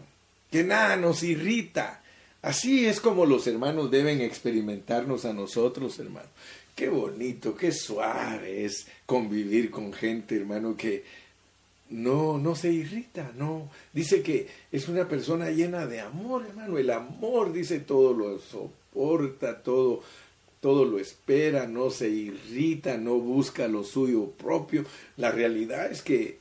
[0.50, 2.02] Que nada nos irrita.
[2.42, 6.30] Así es como los hermanos deben experimentarnos a nosotros, hermano.
[6.76, 11.06] Qué bonito, qué suave es convivir con gente, hermano, que
[11.90, 13.70] no, no se irrita, no.
[13.94, 16.78] Dice que es una persona llena de amor, hermano.
[16.78, 20.02] El amor, dice, todo lo soporta, todo,
[20.60, 24.84] todo lo espera, no se irrita, no busca lo suyo propio.
[25.16, 26.40] La realidad es que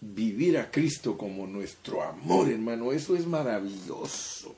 [0.00, 4.54] vivir a Cristo como nuestro amor, hermano, eso es maravilloso.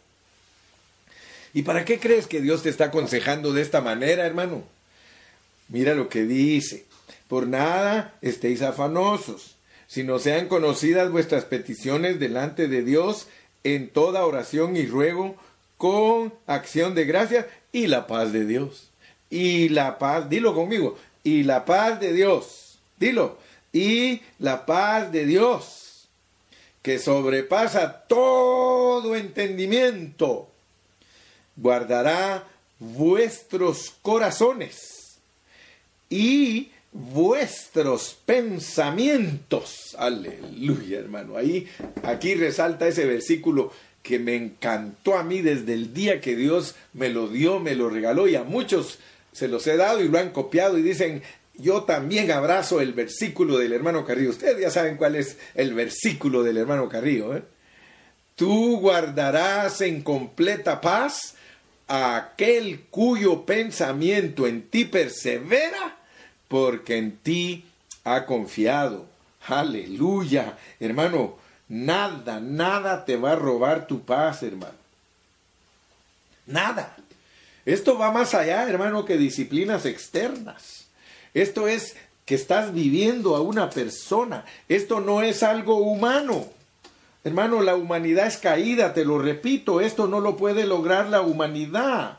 [1.53, 4.63] ¿Y para qué crees que Dios te está aconsejando de esta manera, hermano?
[5.69, 6.85] Mira lo que dice.
[7.29, 13.27] Por nada estéis afanosos, sino sean conocidas vuestras peticiones delante de Dios
[13.65, 15.37] en toda oración y ruego
[15.77, 18.91] con acción de gracia y la paz de Dios.
[19.29, 23.39] Y la paz, dilo conmigo, y la paz de Dios, dilo,
[23.73, 26.09] y la paz de Dios,
[26.83, 30.50] que sobrepasa todo entendimiento
[31.61, 32.45] guardará
[32.79, 35.19] vuestros corazones
[36.09, 39.95] y vuestros pensamientos.
[39.99, 41.37] Aleluya, hermano.
[41.37, 41.69] Ahí,
[42.03, 47.11] aquí resalta ese versículo que me encantó a mí desde el día que Dios me
[47.11, 48.99] lo dio, me lo regaló y a muchos
[49.33, 51.23] se los he dado y lo han copiado y dicen,
[51.55, 54.31] yo también abrazo el versículo del hermano Carrillo.
[54.31, 57.37] Ustedes ya saben cuál es el versículo del hermano Carrillo.
[57.37, 57.43] ¿eh?
[58.35, 61.35] Tú guardarás en completa paz
[61.91, 65.97] aquel cuyo pensamiento en ti persevera,
[66.47, 67.65] porque en ti
[68.05, 69.07] ha confiado.
[69.49, 71.39] Aleluya, hermano.
[71.69, 74.75] Nada, nada te va a robar tu paz, hermano.
[76.47, 76.97] Nada.
[77.65, 80.87] Esto va más allá, hermano, que disciplinas externas.
[81.35, 84.45] Esto es que estás viviendo a una persona.
[84.69, 86.47] Esto no es algo humano.
[87.23, 92.19] Hermano, la humanidad es caída, te lo repito, esto no lo puede lograr la humanidad.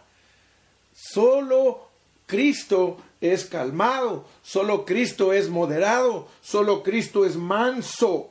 [0.93, 1.87] Solo
[2.27, 8.29] Cristo es calmado, solo Cristo es moderado, solo Cristo es manso,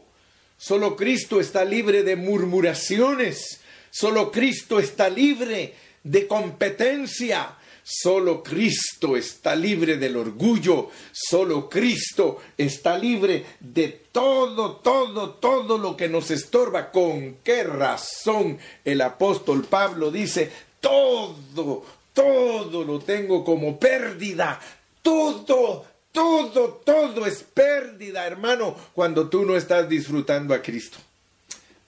[0.57, 7.57] solo Cristo está libre de murmuraciones, solo Cristo está libre de competencia,
[7.93, 15.97] Solo Cristo está libre del orgullo, solo Cristo está libre de todo, todo, todo lo
[15.97, 16.93] que nos estorba.
[16.93, 24.61] ¿Con qué razón el apóstol Pablo dice, todo, todo lo tengo como pérdida,
[25.03, 30.99] todo, todo, todo es pérdida, hermano, cuando tú no estás disfrutando a Cristo.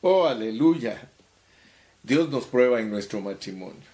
[0.01, 1.09] Oh, aleluya.
[2.03, 3.93] Dios nos prueba en nuestro matrimonio.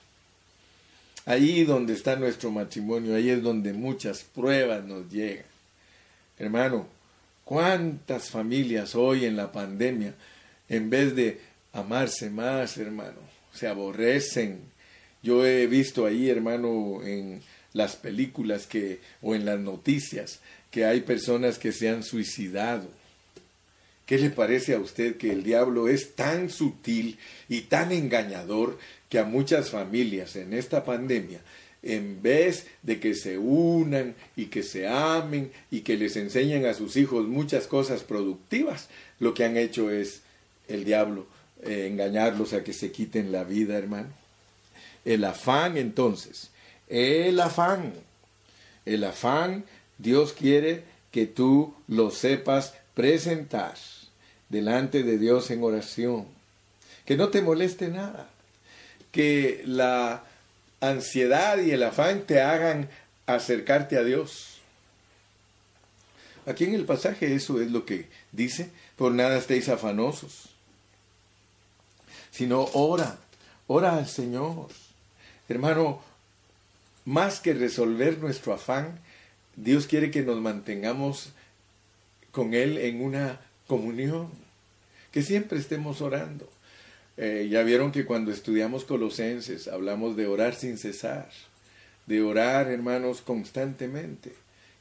[1.28, 5.44] Ahí donde está nuestro matrimonio, ahí es donde muchas pruebas nos llegan.
[6.38, 6.86] Hermano,
[7.44, 10.14] ¿cuántas familias hoy en la pandemia,
[10.70, 11.38] en vez de
[11.74, 13.18] amarse más, hermano,
[13.52, 14.60] se aborrecen?
[15.22, 17.42] Yo he visto ahí, hermano, en
[17.74, 22.88] las películas que o en las noticias que hay personas que se han suicidado.
[24.06, 27.18] ¿Qué le parece a usted que el diablo es tan sutil
[27.50, 31.40] y tan engañador que a muchas familias en esta pandemia,
[31.82, 36.74] en vez de que se unan y que se amen y que les enseñen a
[36.74, 38.88] sus hijos muchas cosas productivas,
[39.20, 40.22] lo que han hecho es
[40.66, 41.26] el diablo
[41.62, 44.08] eh, engañarlos a que se quiten la vida, hermano.
[45.04, 46.50] El afán entonces,
[46.88, 47.94] el afán,
[48.84, 49.64] el afán,
[49.96, 53.74] Dios quiere que tú lo sepas presentar
[54.48, 56.26] delante de Dios en oración,
[57.06, 58.30] que no te moleste nada
[59.12, 60.24] que la
[60.80, 62.88] ansiedad y el afán te hagan
[63.26, 64.58] acercarte a Dios.
[66.46, 70.48] Aquí en el pasaje eso es lo que dice, por nada estéis afanosos,
[72.30, 73.18] sino ora,
[73.66, 74.68] ora al Señor.
[75.48, 76.02] Hermano,
[77.04, 78.98] más que resolver nuestro afán,
[79.56, 81.30] Dios quiere que nos mantengamos
[82.30, 84.30] con Él en una comunión,
[85.12, 86.48] que siempre estemos orando.
[87.20, 91.28] Eh, ya vieron que cuando estudiamos Colosenses hablamos de orar sin cesar,
[92.06, 94.32] de orar, hermanos, constantemente,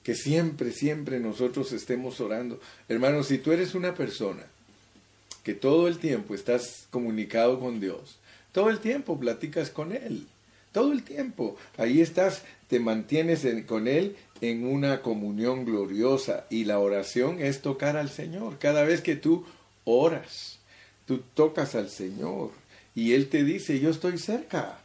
[0.03, 2.61] que siempre, siempre nosotros estemos orando.
[2.87, 4.43] Hermanos, si tú eres una persona
[5.43, 8.19] que todo el tiempo estás comunicado con Dios,
[8.51, 10.27] todo el tiempo platicas con Él,
[10.71, 16.77] todo el tiempo, ahí estás, te mantienes con Él en una comunión gloriosa y la
[16.77, 18.59] oración es tocar al Señor.
[18.59, 19.43] Cada vez que tú
[19.85, 20.56] oras,
[21.07, 22.51] Tú tocas al Señor
[22.93, 24.79] y Él te dice, yo estoy cerca.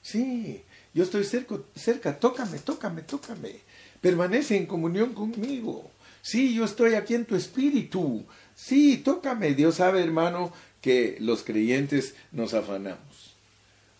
[0.00, 0.62] Sí,
[0.94, 3.56] yo estoy cerca, cerca, tócame, tócame, tócame.
[4.00, 5.90] Permanece en comunión conmigo.
[6.22, 8.24] Sí, yo estoy aquí en tu espíritu.
[8.54, 9.54] Sí, tócame.
[9.54, 13.34] Dios sabe, hermano, que los creyentes nos afanamos.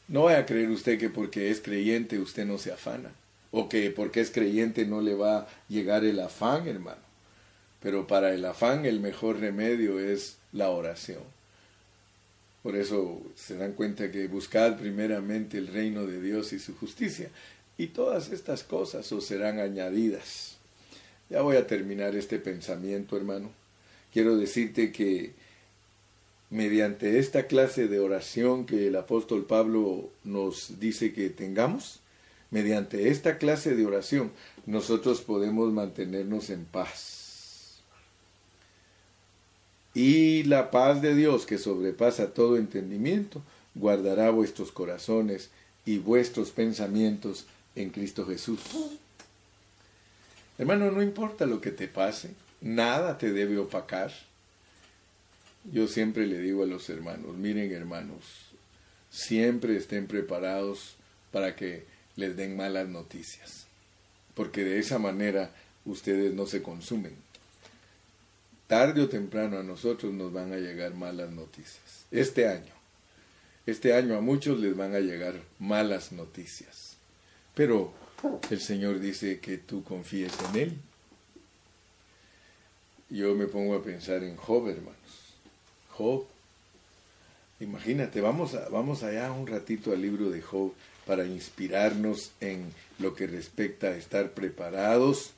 [0.06, 3.10] No vaya a creer usted que porque es creyente usted no se afana.
[3.50, 7.02] O que porque es creyente no le va a llegar el afán, hermano.
[7.80, 11.35] Pero para el afán el mejor remedio es la oración.
[12.66, 17.30] Por eso se dan cuenta que buscad primeramente el reino de Dios y su justicia.
[17.78, 20.56] Y todas estas cosas os serán añadidas.
[21.30, 23.52] Ya voy a terminar este pensamiento, hermano.
[24.12, 25.34] Quiero decirte que
[26.50, 32.00] mediante esta clase de oración que el apóstol Pablo nos dice que tengamos,
[32.50, 34.32] mediante esta clase de oración,
[34.66, 37.25] nosotros podemos mantenernos en paz
[39.96, 43.40] y la paz de Dios que sobrepasa todo entendimiento,
[43.74, 45.48] guardará vuestros corazones
[45.86, 48.60] y vuestros pensamientos en Cristo Jesús.
[50.58, 54.12] Hermano, no importa lo que te pase, nada te debe opacar.
[55.72, 58.50] Yo siempre le digo a los hermanos, miren hermanos,
[59.08, 60.96] siempre estén preparados
[61.32, 61.84] para que
[62.16, 63.64] les den malas noticias,
[64.34, 65.52] porque de esa manera
[65.86, 67.25] ustedes no se consumen
[68.66, 72.06] tarde o temprano a nosotros nos van a llegar malas noticias.
[72.10, 72.72] Este año,
[73.66, 76.96] este año a muchos les van a llegar malas noticias.
[77.54, 77.92] Pero
[78.50, 80.78] el Señor dice que tú confíes en Él.
[83.08, 84.96] Yo me pongo a pensar en Job, hermanos.
[85.90, 86.26] Job.
[87.60, 90.74] Imagínate, vamos, a, vamos allá un ratito al libro de Job
[91.06, 95.30] para inspirarnos en lo que respecta a estar preparados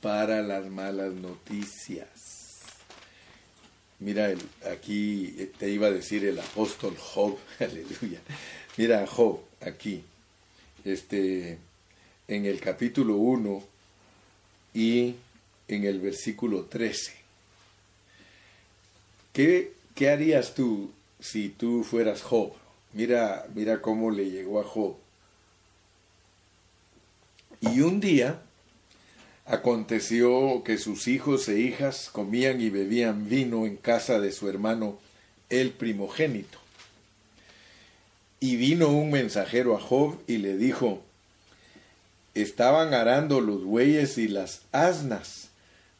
[0.00, 2.33] para las malas noticias.
[4.00, 4.40] Mira, el,
[4.70, 8.20] aquí te iba a decir el apóstol Job, aleluya.
[8.76, 10.02] Mira Job, aquí,
[10.84, 11.58] este,
[12.28, 13.62] en el capítulo 1
[14.74, 15.14] y
[15.68, 17.14] en el versículo 13.
[19.32, 22.52] ¿Qué, qué harías tú si tú fueras Job?
[22.92, 24.96] Mira, mira cómo le llegó a Job.
[27.60, 28.40] Y un día
[29.46, 34.98] aconteció que sus hijos e hijas comían y bebían vino en casa de su hermano
[35.50, 36.58] el primogénito.
[38.40, 41.02] Y vino un mensajero a Job y le dijo,
[42.34, 45.48] estaban arando los bueyes y las asnas,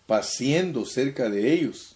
[0.06, 1.94] paciendo cerca de ellos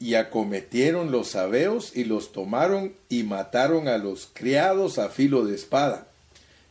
[0.00, 5.54] y acometieron los sabeos y los tomaron y mataron a los criados a filo de
[5.54, 6.06] espada.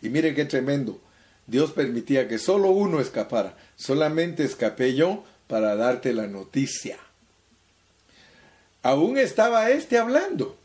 [0.02, 1.00] Y mire qué tremendo.
[1.46, 3.56] Dios permitía que solo uno escapara.
[3.78, 6.98] Solamente escapé yo para darte la noticia.
[8.84, 10.58] Aún estaba éste hablando.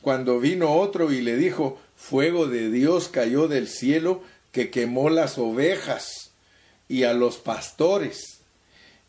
[0.00, 5.38] Cuando vino otro y le dijo, fuego de Dios cayó del cielo que quemó las
[5.38, 6.30] ovejas
[6.88, 8.40] y a los pastores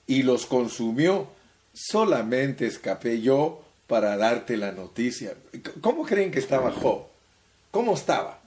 [0.08, 1.28] y los consumió
[1.74, 5.36] solamente escapé yo para darte la noticia.
[5.82, 7.06] ¿Cómo creen que estaba Job?
[7.72, 8.40] ¿Cómo estaba?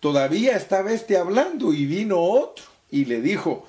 [0.00, 3.66] Todavía estaba este hablando y vino otro y le dijo,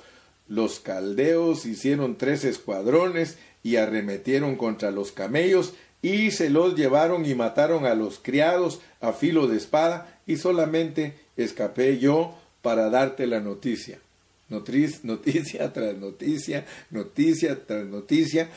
[0.48, 7.34] los caldeos hicieron tres escuadrones y arremetieron contra los camellos y se los llevaron y
[7.34, 13.40] mataron a los criados a filo de espada y solamente escapé yo para darte la
[13.40, 13.98] noticia
[14.50, 18.48] noticia tras noticia, noticia tras noticia,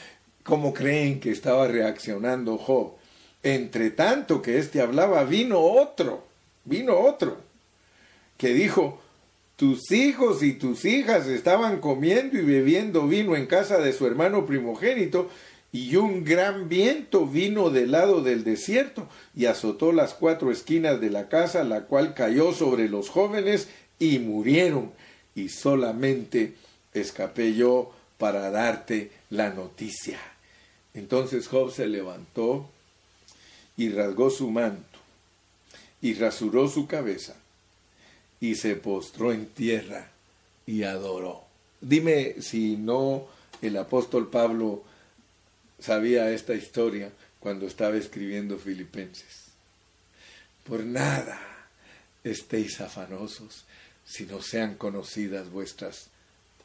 [0.43, 2.93] ¿cómo creen que estaba reaccionando Job?
[3.43, 6.25] Entre tanto que éste hablaba, vino otro,
[6.65, 7.37] vino otro,
[8.37, 9.01] que dijo,
[9.55, 14.45] tus hijos y tus hijas estaban comiendo y bebiendo vino en casa de su hermano
[14.45, 15.29] primogénito,
[15.73, 21.09] y un gran viento vino del lado del desierto y azotó las cuatro esquinas de
[21.09, 24.91] la casa, la cual cayó sobre los jóvenes y murieron
[25.33, 26.53] y solamente
[26.93, 30.19] escapé yo para darte la noticia.
[30.93, 32.69] Entonces Job se levantó
[33.75, 34.99] y rasgó su manto
[36.03, 37.35] y rasuró su cabeza
[38.43, 40.09] y se postró en tierra
[40.65, 41.45] y adoró.
[41.79, 43.25] Dime si no
[43.61, 44.83] el apóstol Pablo
[45.79, 49.45] sabía esta historia cuando estaba escribiendo Filipenses.
[50.65, 51.39] Por nada
[52.25, 53.63] estéis afanosos,
[54.05, 56.07] si no sean conocidas vuestras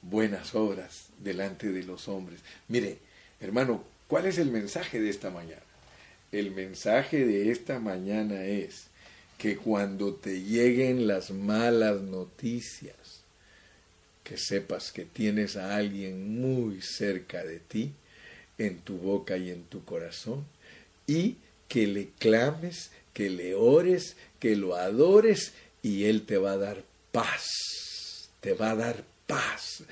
[0.03, 2.41] buenas obras delante de los hombres.
[2.67, 2.99] Mire,
[3.41, 5.63] hermano, ¿cuál es el mensaje de esta mañana?
[6.33, 8.88] El mensaje de esta mañana es
[9.39, 12.97] que cuando te lleguen las malas noticias,
[14.25, 17.93] que sepas que tienes a alguien muy cerca de ti,
[18.59, 20.45] en tu boca y en tu corazón,
[21.07, 21.37] y
[21.69, 26.83] que le clames, que le ores, que lo adores, y Él te va a dar
[27.13, 27.47] paz,
[28.41, 29.85] te va a dar paz.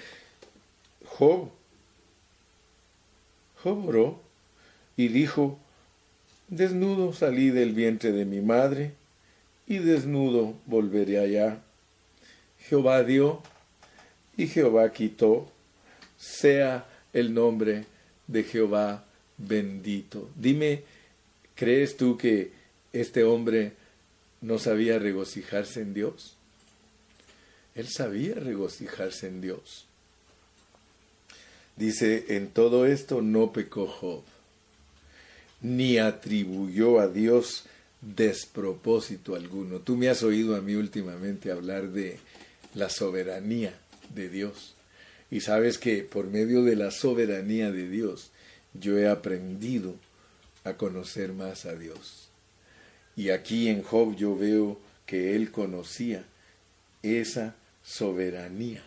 [1.04, 1.50] Job,
[3.62, 4.20] Job oró
[4.96, 5.58] y dijo,
[6.48, 8.92] desnudo salí del vientre de mi madre
[9.66, 11.62] y desnudo volveré allá.
[12.68, 13.42] Jehová dio
[14.36, 15.50] y Jehová quitó,
[16.18, 17.86] sea el nombre
[18.26, 19.04] de Jehová
[19.38, 20.30] bendito.
[20.36, 20.82] Dime,
[21.54, 22.52] ¿crees tú que
[22.92, 23.72] este hombre
[24.40, 26.36] no sabía regocijarse en Dios?
[27.74, 29.86] Él sabía regocijarse en Dios.
[31.76, 34.22] Dice, en todo esto no pecó Job,
[35.60, 37.66] ni atribuyó a Dios
[38.14, 39.80] despropósito alguno.
[39.80, 42.18] Tú me has oído a mí últimamente hablar de
[42.74, 43.74] la soberanía
[44.14, 44.74] de Dios.
[45.30, 48.30] Y sabes que por medio de la soberanía de Dios
[48.74, 49.94] yo he aprendido
[50.64, 52.28] a conocer más a Dios.
[53.16, 56.24] Y aquí en Job yo veo que él conocía
[57.02, 58.82] esa soberanía.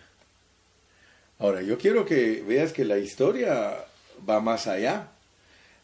[1.40, 3.86] Ahora, yo quiero que veas que la historia
[4.28, 5.08] va más allá,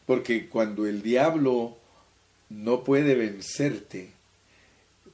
[0.06, 1.78] porque cuando el diablo
[2.48, 4.10] no puede vencerte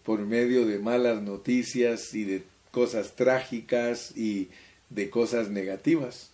[0.05, 4.49] por medio de malas noticias y de cosas trágicas y
[4.91, 6.30] de cosas negativas,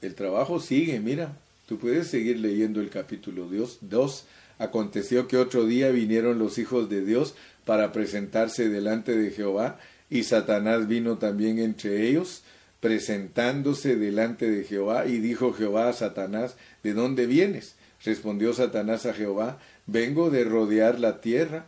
[0.00, 1.36] el trabajo sigue, mira,
[1.66, 4.24] Tú puedes seguir leyendo el capítulo 2.
[4.58, 7.34] Aconteció que otro día vinieron los hijos de Dios
[7.64, 9.78] para presentarse delante de Jehová,
[10.10, 12.42] y Satanás vino también entre ellos,
[12.80, 17.76] presentándose delante de Jehová, y dijo Jehová a Satanás, ¿de dónde vienes?
[18.04, 21.66] Respondió Satanás a Jehová, vengo de rodear la tierra,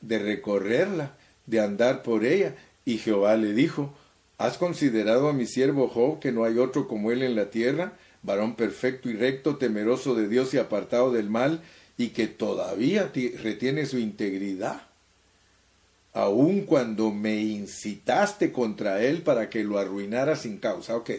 [0.00, 1.16] de recorrerla,
[1.46, 2.54] de andar por ella.
[2.84, 3.94] Y Jehová le dijo,
[4.38, 7.94] ¿has considerado a mi siervo Job que no hay otro como él en la tierra?
[8.22, 11.60] varón perfecto y recto, temeroso de Dios y apartado del mal,
[11.96, 13.12] y que todavía
[13.42, 14.82] retiene su integridad,
[16.14, 20.96] aun cuando me incitaste contra él para que lo arruinara sin causa.
[20.96, 21.10] Ok.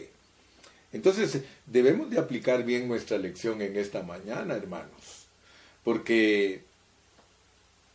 [0.93, 5.27] Entonces, debemos de aplicar bien nuestra lección en esta mañana, hermanos,
[5.83, 6.61] porque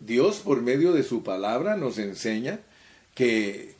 [0.01, 2.61] Dios por medio de su palabra nos enseña
[3.15, 3.79] que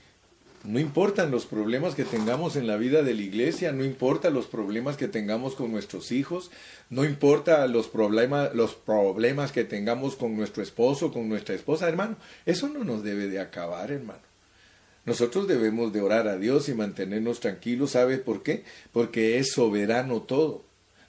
[0.65, 4.47] no importan los problemas que tengamos en la vida de la iglesia, no importa los
[4.47, 6.51] problemas que tengamos con nuestros hijos,
[6.91, 12.17] no importa los problemas, los problemas que tengamos con nuestro esposo, con nuestra esposa, hermano.
[12.45, 14.28] Eso no nos debe de acabar, hermano.
[15.09, 17.93] Nosotros debemos de orar a Dios y mantenernos tranquilos.
[17.93, 18.63] ¿Sabe por qué?
[18.93, 20.63] Porque es soberano todo.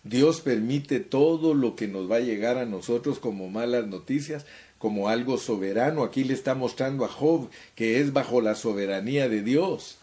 [0.05, 4.45] Dios permite todo lo que nos va a llegar a nosotros como malas noticias
[4.77, 6.05] como algo soberano.
[6.05, 9.97] Aquí le está mostrando a Job que es bajo la soberanía de Dios.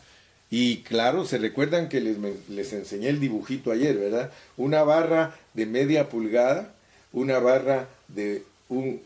[0.51, 2.19] Y claro, se recuerdan que les,
[2.51, 4.31] les enseñé el dibujito ayer, ¿verdad?
[4.59, 6.75] Una barra de media pulgada,
[7.15, 9.01] una barra de un,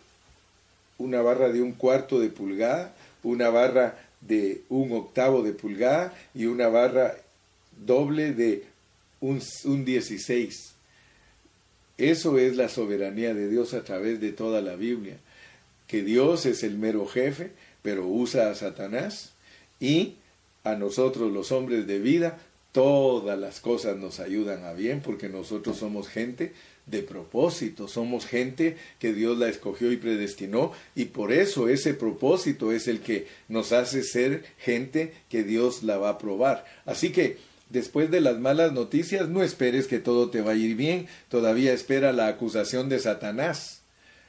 [0.99, 6.47] una barra de un cuarto de pulgada, una barra de un octavo de pulgada y
[6.47, 7.17] una barra
[7.85, 8.65] doble de
[9.21, 10.75] un, un 16.
[11.99, 15.17] Eso es la soberanía de Dios a través de toda la Biblia
[15.91, 17.51] que Dios es el mero jefe,
[17.83, 19.33] pero usa a Satanás
[19.81, 20.15] y
[20.63, 22.39] a nosotros los hombres de vida,
[22.71, 26.53] todas las cosas nos ayudan a bien porque nosotros somos gente
[26.87, 32.73] de propósito, somos gente que Dios la escogió y predestinó y por eso ese propósito
[32.73, 36.65] es el que nos hace ser gente que Dios la va a probar.
[36.87, 37.39] Así que
[37.71, 41.73] después de las malas noticias no esperes que todo te va a ir bien, todavía
[41.73, 43.83] espera la acusación de Satanás.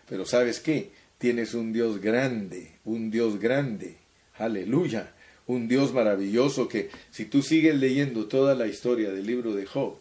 [0.07, 0.91] Pero ¿sabes qué?
[1.17, 3.97] Tienes un Dios grande, un Dios grande,
[4.37, 5.13] aleluya,
[5.47, 9.95] un Dios maravilloso que si tú sigues leyendo toda la historia del libro de Job,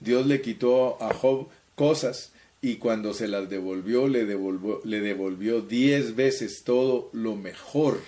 [0.00, 5.60] Dios le quitó a Job cosas y cuando se las devolvió le devolvió, le devolvió
[5.60, 8.00] diez veces todo lo mejor.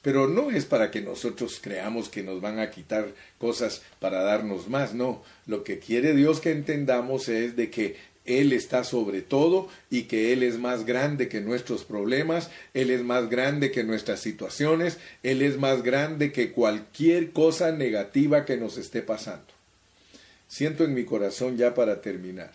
[0.00, 4.68] Pero no es para que nosotros creamos que nos van a quitar cosas para darnos
[4.68, 5.22] más, no.
[5.46, 10.32] Lo que quiere Dios que entendamos es de que él está sobre todo y que
[10.32, 15.42] Él es más grande que nuestros problemas, Él es más grande que nuestras situaciones, Él
[15.42, 19.52] es más grande que cualquier cosa negativa que nos esté pasando.
[20.46, 22.52] Siento en mi corazón ya para terminar,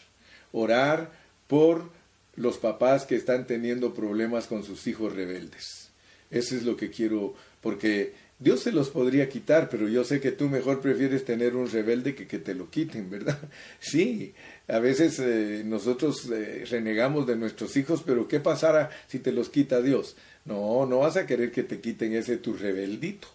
[0.51, 1.11] orar
[1.47, 1.89] por
[2.35, 5.89] los papás que están teniendo problemas con sus hijos rebeldes.
[6.29, 10.31] Eso es lo que quiero, porque Dios se los podría quitar, pero yo sé que
[10.31, 13.39] tú mejor prefieres tener un rebelde que que te lo quiten, ¿verdad?
[13.79, 14.33] Sí,
[14.67, 19.49] a veces eh, nosotros eh, renegamos de nuestros hijos, pero ¿qué pasará si te los
[19.49, 20.15] quita Dios?
[20.45, 23.27] No, no vas a querer que te quiten ese tu rebeldito.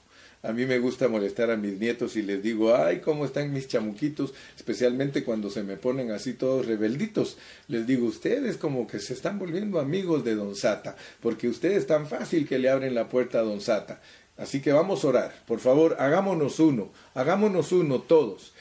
[0.45, 3.68] A mí me gusta molestar a mis nietos y les digo, ay, cómo están mis
[3.68, 7.38] chamuquitos, especialmente cuando se me ponen así todos rebelditos.
[7.68, 12.09] Les digo, ustedes como que se están volviendo amigos de Don Sata, porque ustedes tan
[12.09, 14.01] fácil que le abren la puerta a Don Sata.
[14.36, 15.34] Así que vamos a orar.
[15.47, 18.53] Por favor, hagámonos uno, hagámonos uno todos.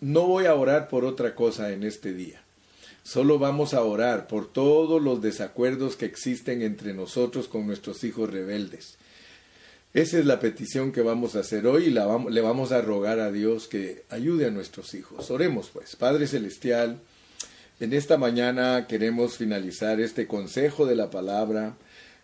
[0.00, 2.42] No voy a orar por otra cosa en este día.
[3.02, 8.30] Solo vamos a orar por todos los desacuerdos que existen entre nosotros con nuestros hijos
[8.30, 8.98] rebeldes.
[9.92, 13.32] Esa es la petición que vamos a hacer hoy y le vamos a rogar a
[13.32, 15.32] Dios que ayude a nuestros hijos.
[15.32, 17.00] Oremos pues, Padre Celestial,
[17.80, 21.74] en esta mañana queremos finalizar este consejo de la palabra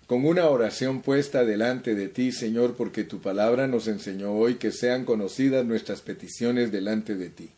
[0.06, 4.70] con una oración puesta delante de ti, Señor, porque tu palabra nos enseñó hoy que
[4.70, 7.50] sean conocidas nuestras peticiones delante de ti.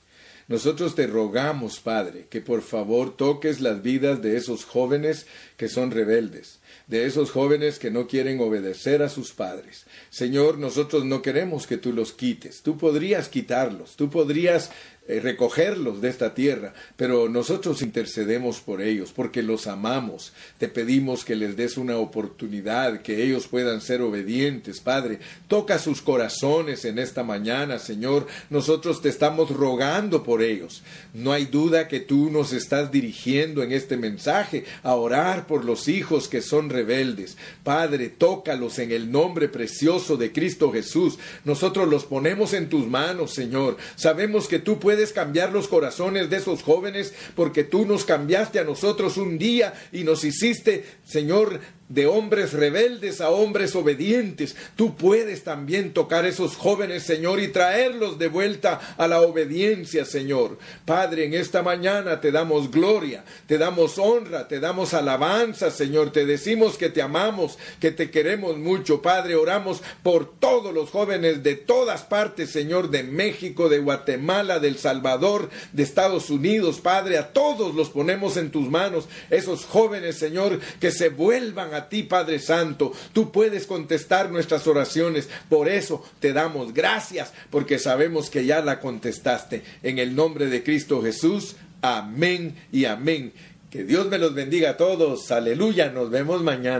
[0.46, 5.26] Nosotros te rogamos, Padre, que por favor toques las vidas de esos jóvenes
[5.58, 6.57] que son rebeldes,
[6.88, 9.86] de esos jóvenes que no quieren obedecer a sus padres.
[10.10, 12.62] Señor, nosotros no queremos que tú los quites.
[12.62, 14.70] Tú podrías quitarlos, tú podrías
[15.10, 20.34] eh, recogerlos de esta tierra, pero nosotros intercedemos por ellos porque los amamos.
[20.58, 25.18] Te pedimos que les des una oportunidad, que ellos puedan ser obedientes, Padre.
[25.48, 28.26] Toca sus corazones en esta mañana, Señor.
[28.50, 30.82] Nosotros te estamos rogando por ellos.
[31.14, 35.88] No hay duda que tú nos estás dirigiendo en este mensaje a orar por los
[35.88, 37.36] hijos que son rebeldes.
[37.64, 41.18] Padre, tócalos en el nombre precioso de Cristo Jesús.
[41.44, 43.76] Nosotros los ponemos en tus manos, Señor.
[43.96, 48.64] Sabemos que tú puedes cambiar los corazones de esos jóvenes porque tú nos cambiaste a
[48.64, 54.56] nosotros un día y nos hiciste, Señor, de hombres rebeldes a hombres obedientes.
[54.76, 60.58] Tú puedes también tocar esos jóvenes, Señor, y traerlos de vuelta a la obediencia, Señor.
[60.84, 66.12] Padre, en esta mañana te damos gloria, te damos honra, te damos alabanza, Señor.
[66.12, 69.00] Te decimos que te amamos, que te queremos mucho.
[69.00, 74.78] Padre, oramos por todos los jóvenes de todas partes, Señor, de México, de Guatemala, del
[74.78, 76.80] Salvador, de Estados Unidos.
[76.80, 79.08] Padre, a todos los ponemos en tus manos.
[79.30, 82.92] Esos jóvenes, Señor, que se vuelvan a a ti, Padre Santo.
[83.12, 85.28] Tú puedes contestar nuestras oraciones.
[85.48, 89.62] Por eso te damos gracias, porque sabemos que ya la contestaste.
[89.82, 91.56] En el nombre de Cristo Jesús.
[91.80, 93.32] Amén y amén.
[93.70, 95.30] Que Dios me los bendiga a todos.
[95.30, 95.90] Aleluya.
[95.90, 96.76] Nos vemos mañana.